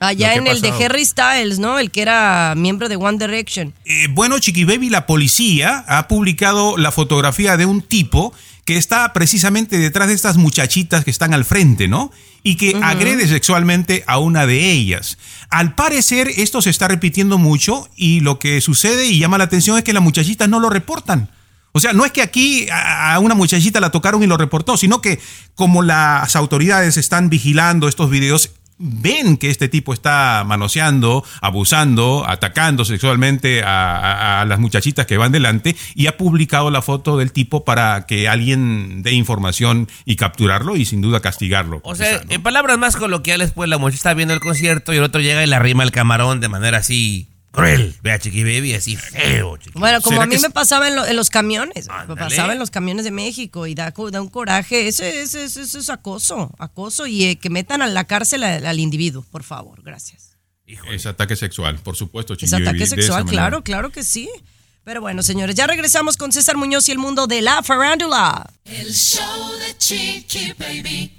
[0.00, 0.70] Allá en el de.
[0.70, 1.78] Harry Styles, ¿no?
[1.78, 3.74] El que era miembro de One Direction.
[3.84, 8.32] Eh, bueno, Chiqui Baby, la policía ha publicado la fotografía de un tipo
[8.64, 12.10] que está precisamente detrás de estas muchachitas que están al frente, ¿no?
[12.42, 15.18] Y que agrede sexualmente a una de ellas.
[15.50, 19.76] Al parecer, esto se está repitiendo mucho y lo que sucede y llama la atención
[19.76, 21.30] es que las muchachitas no lo reportan.
[21.72, 25.00] O sea, no es que aquí a una muchachita la tocaron y lo reportó, sino
[25.00, 25.20] que
[25.54, 28.50] como las autoridades están vigilando estos videos,
[28.82, 35.18] ven que este tipo está manoseando, abusando, atacando sexualmente a, a- a las muchachitas que
[35.18, 40.16] van delante y ha publicado la foto del tipo para que alguien dé información y
[40.16, 41.80] capturarlo y sin duda castigarlo.
[41.84, 45.04] O sea, en palabras más coloquiales, pues la muchacha está viendo el concierto y el
[45.04, 47.94] otro llega y le arrima el camarón de manera así cruel.
[48.02, 49.56] Ve a Chiqui Baby así feo.
[49.56, 49.78] Chiqui.
[49.78, 52.58] Bueno, como ¿Será a mí me pasaba en, lo- en los camiones, me pasaba en
[52.58, 57.06] los camiones de México y da, un coraje, eso, es- eso, eso es acoso, acoso
[57.06, 60.36] y eh, que metan a la cárcel al, al individuo, por favor, gracias.
[60.66, 62.34] Es ataque sexual, por supuesto.
[62.34, 64.30] Es Chiqui Baby, ataque sexual, claro, claro que sí.
[64.82, 68.48] Pero bueno, señores, ya regresamos con César Muñoz y el mundo de la farándula.
[68.64, 71.18] El show de Chiqui Baby.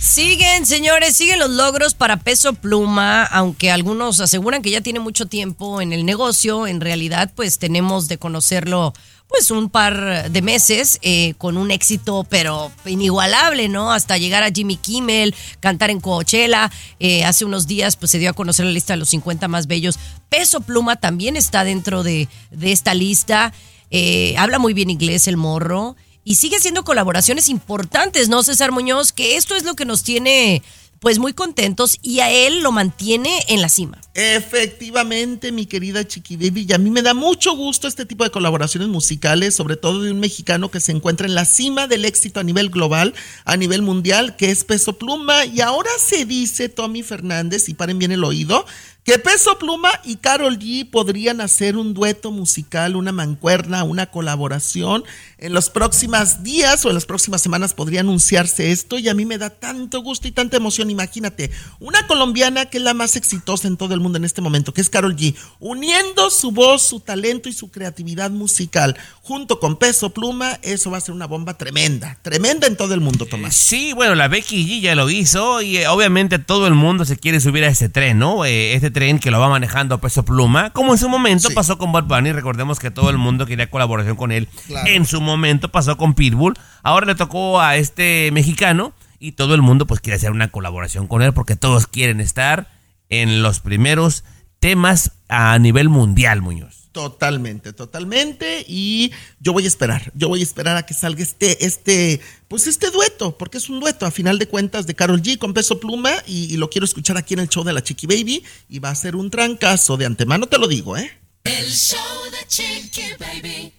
[0.00, 5.26] Siguen, señores, siguen los logros para Peso Pluma, aunque algunos aseguran que ya tiene mucho
[5.26, 8.92] tiempo en el negocio, en realidad pues tenemos de conocerlo
[9.28, 13.92] pues un par de meses eh, con un éxito pero inigualable, ¿no?
[13.92, 16.70] Hasta llegar a Jimmy Kimmel, cantar en Coachella,
[17.00, 19.66] eh, hace unos días pues se dio a conocer la lista de los 50 más
[19.66, 19.98] bellos.
[20.28, 22.28] Peso Pluma también está dentro de,
[22.60, 23.52] esta lista,
[23.92, 25.94] Eh, habla muy bien inglés el morro
[26.26, 29.12] y sigue haciendo colaboraciones importantes, ¿no, César Muñoz?
[29.12, 30.60] Que esto es lo que nos tiene
[30.98, 34.00] pues muy contentos y a él lo mantiene en la cima.
[34.14, 38.30] Efectivamente, mi querida Chiqui Baby, y a mí me da mucho gusto este tipo de
[38.30, 42.40] colaboraciones musicales, sobre todo de un mexicano que se encuentra en la cima del éxito
[42.40, 43.14] a nivel global,
[43.44, 45.44] a nivel mundial, que es Peso Pluma.
[45.44, 48.66] Y ahora se dice, Tommy Fernández, y paren bien el oído,
[49.06, 55.04] que Peso Pluma y Carol G podrían hacer un dueto musical, una mancuerna, una colaboración.
[55.38, 59.24] En los próximos días o en las próximas semanas podría anunciarse esto y a mí
[59.24, 60.90] me da tanto gusto y tanta emoción.
[60.90, 64.74] Imagínate, una colombiana que es la más exitosa en todo el mundo en este momento,
[64.74, 69.76] que es Carol G, uniendo su voz, su talento y su creatividad musical junto con
[69.76, 73.54] Peso Pluma, eso va a ser una bomba tremenda, tremenda en todo el mundo, Tomás.
[73.54, 77.16] Sí, bueno, la Becky G ya lo hizo y eh, obviamente todo el mundo se
[77.16, 78.44] quiere subir a ese tren, ¿no?
[78.44, 81.92] Eh, este tren que lo va manejando Peso Pluma, como en su momento pasó con
[81.92, 84.48] Bad Bunny, recordemos que todo el mundo quería colaboración con él.
[84.68, 84.88] Claro.
[84.88, 89.60] En su momento pasó con Pitbull, ahora le tocó a este mexicano y todo el
[89.60, 92.70] mundo pues quiere hacer una colaboración con él porque todos quieren estar
[93.10, 94.24] en los primeros
[94.60, 96.75] temas a nivel mundial, Muñoz.
[96.96, 98.64] Totalmente, totalmente.
[98.66, 102.66] Y yo voy a esperar, yo voy a esperar a que salga este, este, pues
[102.66, 105.78] este dueto, porque es un dueto a final de cuentas de Carol G con Peso
[105.78, 108.88] Pluma y, lo quiero escuchar aquí en el show de la Chiqui Baby y va
[108.88, 111.10] a ser un trancazo de antemano, te lo digo, ¿eh?
[111.44, 111.98] El show
[112.30, 113.74] de Chiqui Baby.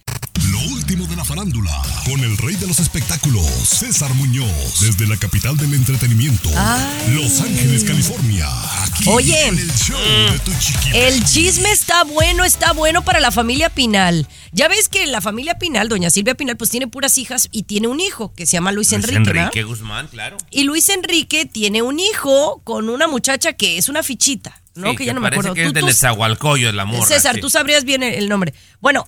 [0.88, 5.54] Último de la farándula, con el rey de los espectáculos, César Muñoz, desde la capital
[5.58, 6.48] del entretenimiento,
[7.10, 8.46] Los Ángeles, California,
[8.84, 9.98] aquí Oye, en el show
[10.32, 10.50] de tu
[10.94, 14.26] El chisme está bueno, está bueno para la familia Pinal.
[14.52, 17.88] Ya ves que la familia Pinal, doña Silvia Pinal, pues tiene puras hijas y tiene
[17.88, 19.18] un hijo que se llama Luis, Luis Enrique.
[19.18, 19.42] ¿verdad?
[19.42, 20.38] Enrique Guzmán, claro.
[20.50, 24.90] Y Luis Enrique tiene un hijo con una muchacha que es una fichita, ¿no?
[24.90, 25.54] Sí, que ya no me acuerdo.
[25.54, 27.06] que es Tú- tú- Nezahualcóyotl, la morra.
[27.06, 27.40] César, sí.
[27.40, 28.54] tú sabrías bien el, nombre.
[28.80, 29.06] Bueno,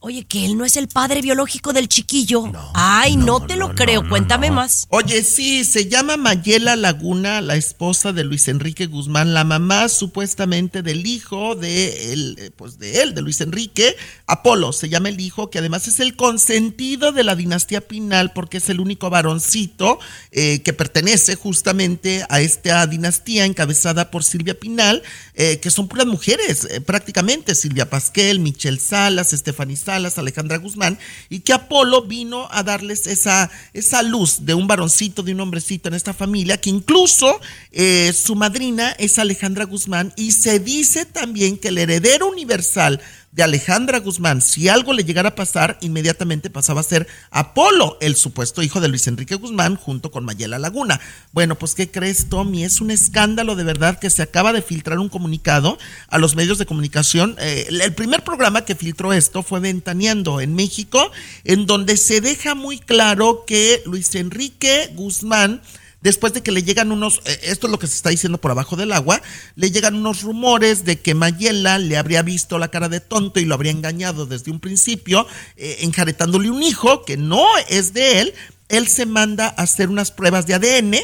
[0.00, 2.44] oye, que él no es el padre biológico del chiquillo.
[2.74, 4.08] Ay, no, te lo creo.
[4.08, 4.86] Cuéntame más.
[4.90, 10.82] Oye, sí, se llama Mayela Laguna, la esposa de Luis Enrique Guzmán, la mamá supuestamente
[10.82, 13.96] del hijo de él, eh, pues de él, de Luis Enrique,
[14.26, 18.58] Apolo, se llama el hijo, que además es el consentido de la dinastía Pinal, porque
[18.58, 19.98] es el único varoncito
[20.32, 25.02] eh, que pertenece justamente a esta dinastía encabezada por Silvia Pinal,
[25.34, 30.98] eh, que son puras mujeres, eh, prácticamente, Silvia Pasquel, Michelle Salas, Stephanie Salas, Alejandra Guzmán,
[31.28, 35.88] y que Apolo vino a darles esa, esa luz de un varoncito, de un hombrecito
[35.88, 37.40] en esta familia, que incluso
[37.72, 43.00] eh, su madrina es Alejandra Guzmán, y se dice también que el heredero universal
[43.36, 44.40] de Alejandra Guzmán.
[44.40, 48.88] Si algo le llegara a pasar, inmediatamente pasaba a ser Apolo, el supuesto hijo de
[48.88, 51.02] Luis Enrique Guzmán, junto con Mayela Laguna.
[51.32, 52.64] Bueno, pues ¿qué crees, Tommy?
[52.64, 55.76] Es un escándalo de verdad que se acaba de filtrar un comunicado
[56.08, 57.36] a los medios de comunicación.
[57.38, 61.12] Eh, el primer programa que filtró esto fue Ventaneando en México,
[61.44, 65.60] en donde se deja muy claro que Luis Enrique Guzmán
[66.06, 68.52] después de que le llegan unos, eh, esto es lo que se está diciendo por
[68.52, 69.20] abajo del agua,
[69.56, 73.44] le llegan unos rumores de que Mayela le habría visto la cara de tonto y
[73.44, 75.26] lo habría engañado desde un principio,
[75.56, 78.34] eh, enjaretándole un hijo que no es de él,
[78.68, 80.94] él se manda a hacer unas pruebas de ADN.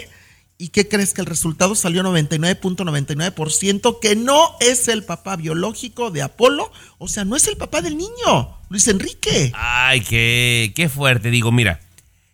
[0.56, 3.98] ¿Y qué crees que el resultado salió 99.99%?
[4.00, 7.96] Que no es el papá biológico de Apolo, o sea, no es el papá del
[7.96, 9.50] niño, Luis Enrique.
[9.56, 11.32] Ay, qué, qué fuerte.
[11.32, 11.80] Digo, mira,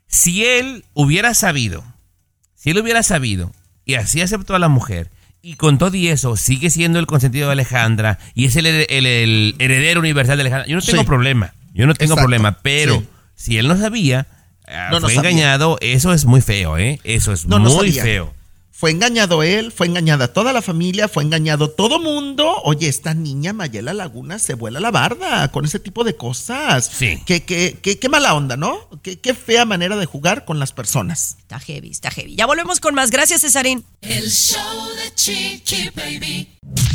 [0.07, 1.83] si él hubiera sabido
[2.59, 3.53] si él hubiera sabido
[3.85, 7.47] y así aceptó a la mujer y con todo y eso sigue siendo el consentido
[7.47, 11.55] de Alejandra y es el, heredero universal de Alejandra, yo no tengo problema.
[11.73, 13.05] Yo no tengo problema, pero
[13.37, 14.27] si él no sabía,
[14.67, 16.99] ah, fue engañado, eso es muy feo, ¿eh?
[17.05, 18.35] Eso es muy feo.
[18.79, 22.63] Fue engañado él, fue engañada toda la familia, fue engañado todo mundo.
[22.63, 26.89] Oye, esta niña Mayela Laguna se vuela la barda con ese tipo de cosas.
[26.97, 27.21] Sí.
[27.27, 28.89] Qué, qué, qué, qué mala onda, ¿no?
[29.03, 31.39] Qué, qué, fea manera de jugar con las personas.
[31.41, 32.37] Está heavy, está heavy.
[32.37, 33.11] Ya volvemos con más.
[33.11, 33.85] Gracias, Cesarín.
[34.01, 36.49] El show de Chiqui Baby.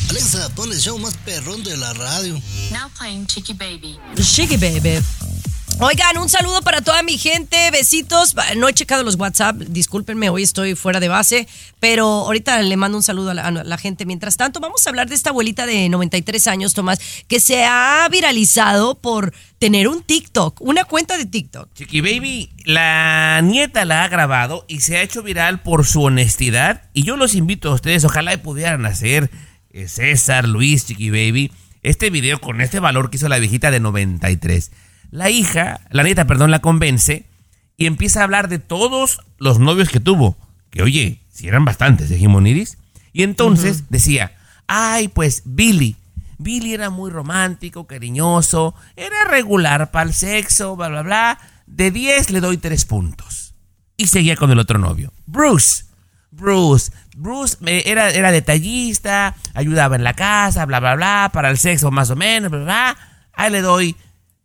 [0.09, 2.39] Alexa, pon el show más perrón de la radio.
[2.71, 3.99] Now playing Chiqui Baby.
[4.21, 5.03] Chiqui Baby.
[5.79, 8.35] Oigan, un saludo para toda mi gente, besitos.
[8.55, 11.47] No he checado los WhatsApp, discúlpenme, hoy estoy fuera de base,
[11.79, 14.05] pero ahorita le mando un saludo a la, gente.
[14.05, 18.07] Mientras tanto, vamos a hablar de esta abuelita de 93 años, Tomás, que se ha
[18.09, 21.73] viralizado por tener un TikTok, una cuenta de TikTok.
[21.73, 26.83] Chiqui Baby, la nieta la ha grabado y se ha hecho viral por su honestidad.
[26.93, 29.31] Y yo los invito a ustedes, ojalá pudieran hacer
[29.71, 31.51] eh, César, Luis, Chiqui Baby,
[31.81, 34.71] este video con este valor que hizo la viejita de 93.
[35.13, 37.27] La hija, la nieta, perdón, la convence
[37.77, 40.35] y empieza a hablar de todos los novios que tuvo.
[40.71, 42.79] Que oye, si eran bastantes de Jimoniris.
[43.11, 43.87] Y entonces uh -huh.
[43.89, 44.31] decía,
[44.65, 45.97] ay, pues Billy.
[46.39, 51.39] Billy era muy romántico, cariñoso, era regular para el sexo, bla, bla, bla.
[51.67, 53.53] De 10 le doy 3 puntos.
[53.97, 55.13] Y seguía con el otro novio.
[55.27, 55.85] Bruce.
[56.31, 56.91] Bruce.
[57.15, 62.09] Bruce era, era detallista, ayudaba en la casa, bla, bla, bla, para el sexo más
[62.09, 62.97] o menos, bla, bla.
[63.33, 63.95] Ahí le doy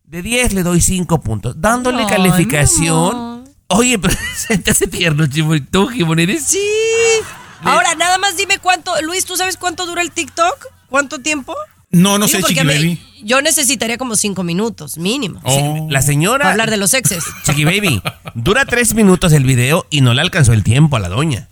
[0.09, 1.61] de 10 le doy 5 puntos.
[1.61, 3.45] Dándole calificación.
[3.69, 5.27] Oye, pero se te hace tierno,
[5.71, 6.45] ¿Tú, Jimoneres?
[6.45, 6.59] Sí.
[7.63, 8.93] Ahora, nada más dime cuánto.
[9.03, 10.67] Luis, ¿tú sabes cuánto dura el TikTok?
[10.89, 11.55] ¿Cuánto tiempo?
[11.91, 13.03] No, no Digo, sé, Chiqui Baby.
[13.23, 15.41] Yo necesitaría como 5 minutos, mínimo.
[15.45, 15.87] Oh.
[15.91, 16.39] La señora.
[16.39, 17.25] Para hablar de los exes.
[17.45, 18.01] Chiqui Baby.
[18.35, 21.49] Dura 3 minutos el video y no le alcanzó el tiempo a la doña.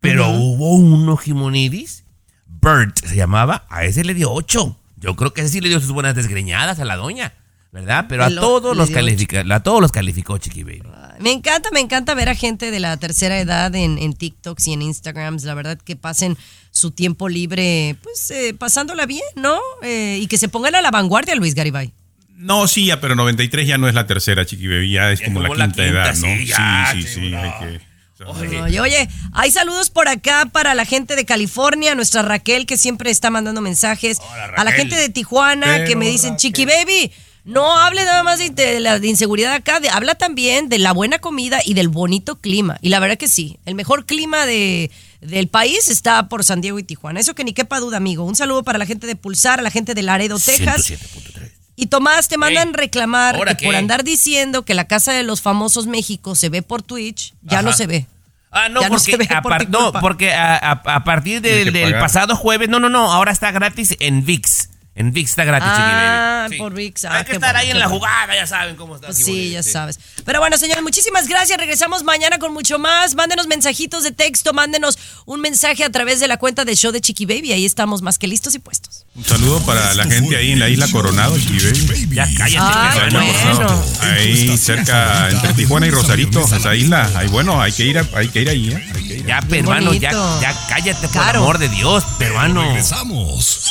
[0.00, 0.54] Pero uh -huh.
[0.54, 2.04] hubo uno, Jimoniris.
[2.46, 3.66] Bert se llamaba.
[3.68, 4.76] A ese le dio 8.
[4.96, 7.34] Yo creo que ese sí le dio sus buenas desgreñadas a la doña.
[7.72, 8.06] ¿Verdad?
[8.08, 10.82] Pero a todos los califica, a todos los calificó Chiqui Baby.
[11.20, 14.72] Me encanta, me encanta ver a gente de la tercera edad en, en TikToks y
[14.72, 16.36] en Instagrams, la verdad que pasen
[16.70, 19.58] su tiempo libre, pues eh, pasándola bien, ¿no?
[19.82, 21.92] Eh, y que se pongan a la vanguardia, Luis Garibay.
[22.36, 25.42] No, sí, ya, pero 93 ya no es la tercera, Chiqui Baby, ya es, como,
[25.42, 26.38] como, la, quinta, la quinta edad, ¿no?
[26.38, 27.88] Sí, ya, sí, sí, sí, hay que...
[28.24, 28.62] Oye.
[28.62, 33.10] Oye, oye, hay saludos por acá para la gente de California, nuestra Raquel que siempre
[33.10, 36.52] está mandando mensajes, Hola, a la gente de Tijuana Pero, que me dicen, Raquel.
[36.52, 37.12] Chiqui Baby,
[37.44, 40.92] no hable nada más de, de la de inseguridad acá, de, habla también de la
[40.92, 42.78] buena comida y del bonito clima.
[42.82, 46.78] Y la verdad que sí, el mejor clima de, del país está por San Diego
[46.78, 47.20] y Tijuana.
[47.20, 48.24] Eso que ni quepa duda, amigo.
[48.24, 50.92] Un saludo para la gente de Pulsar, a la gente de Laredo, Texas.
[51.74, 55.86] Y Tomás, te mandan reclamar que por andar diciendo que la Casa de los Famosos
[55.86, 57.62] México se ve por Twitch, ya Ajá.
[57.62, 58.06] no se ve.
[58.50, 61.92] Ah, no, ya porque, no, a, por no, porque a, a, a partir de, del
[61.98, 64.67] pasado jueves, no, no, no, ahora está gratis en VIX.
[64.98, 66.58] En VIX está gratis, Ah, Chiqui Baby.
[66.58, 67.04] por VIX.
[67.04, 69.06] Ah, Hay que estar bueno, ahí en la jugada, ya saben cómo está.
[69.06, 69.70] Pues sí, ya sí.
[69.70, 70.00] sabes.
[70.24, 71.56] Pero bueno, señores, muchísimas gracias.
[71.56, 73.14] Regresamos mañana con mucho más.
[73.14, 77.00] Mándenos mensajitos de texto, mándenos un mensaje a través de la cuenta de show de
[77.00, 77.52] Chiqui Baby.
[77.52, 79.06] Ahí estamos más que listos y puestos.
[79.14, 82.14] Un saludo para la gente ahí en la isla Coronado, Chiqui Baby.
[82.16, 82.78] Ya cállate.
[82.78, 83.84] Ay, bueno.
[84.00, 87.08] Ahí cerca, entre Tijuana y Rosarito, esa isla.
[87.14, 88.88] Ahí, bueno, hay que ir, a, hay que ir ahí, ¿eh?
[88.96, 89.26] Hay que ir.
[89.26, 91.38] Ya, peruano, ya, ya cállate, por claro.
[91.42, 92.62] amor de Dios, peruano.
[92.62, 93.70] Regresamos.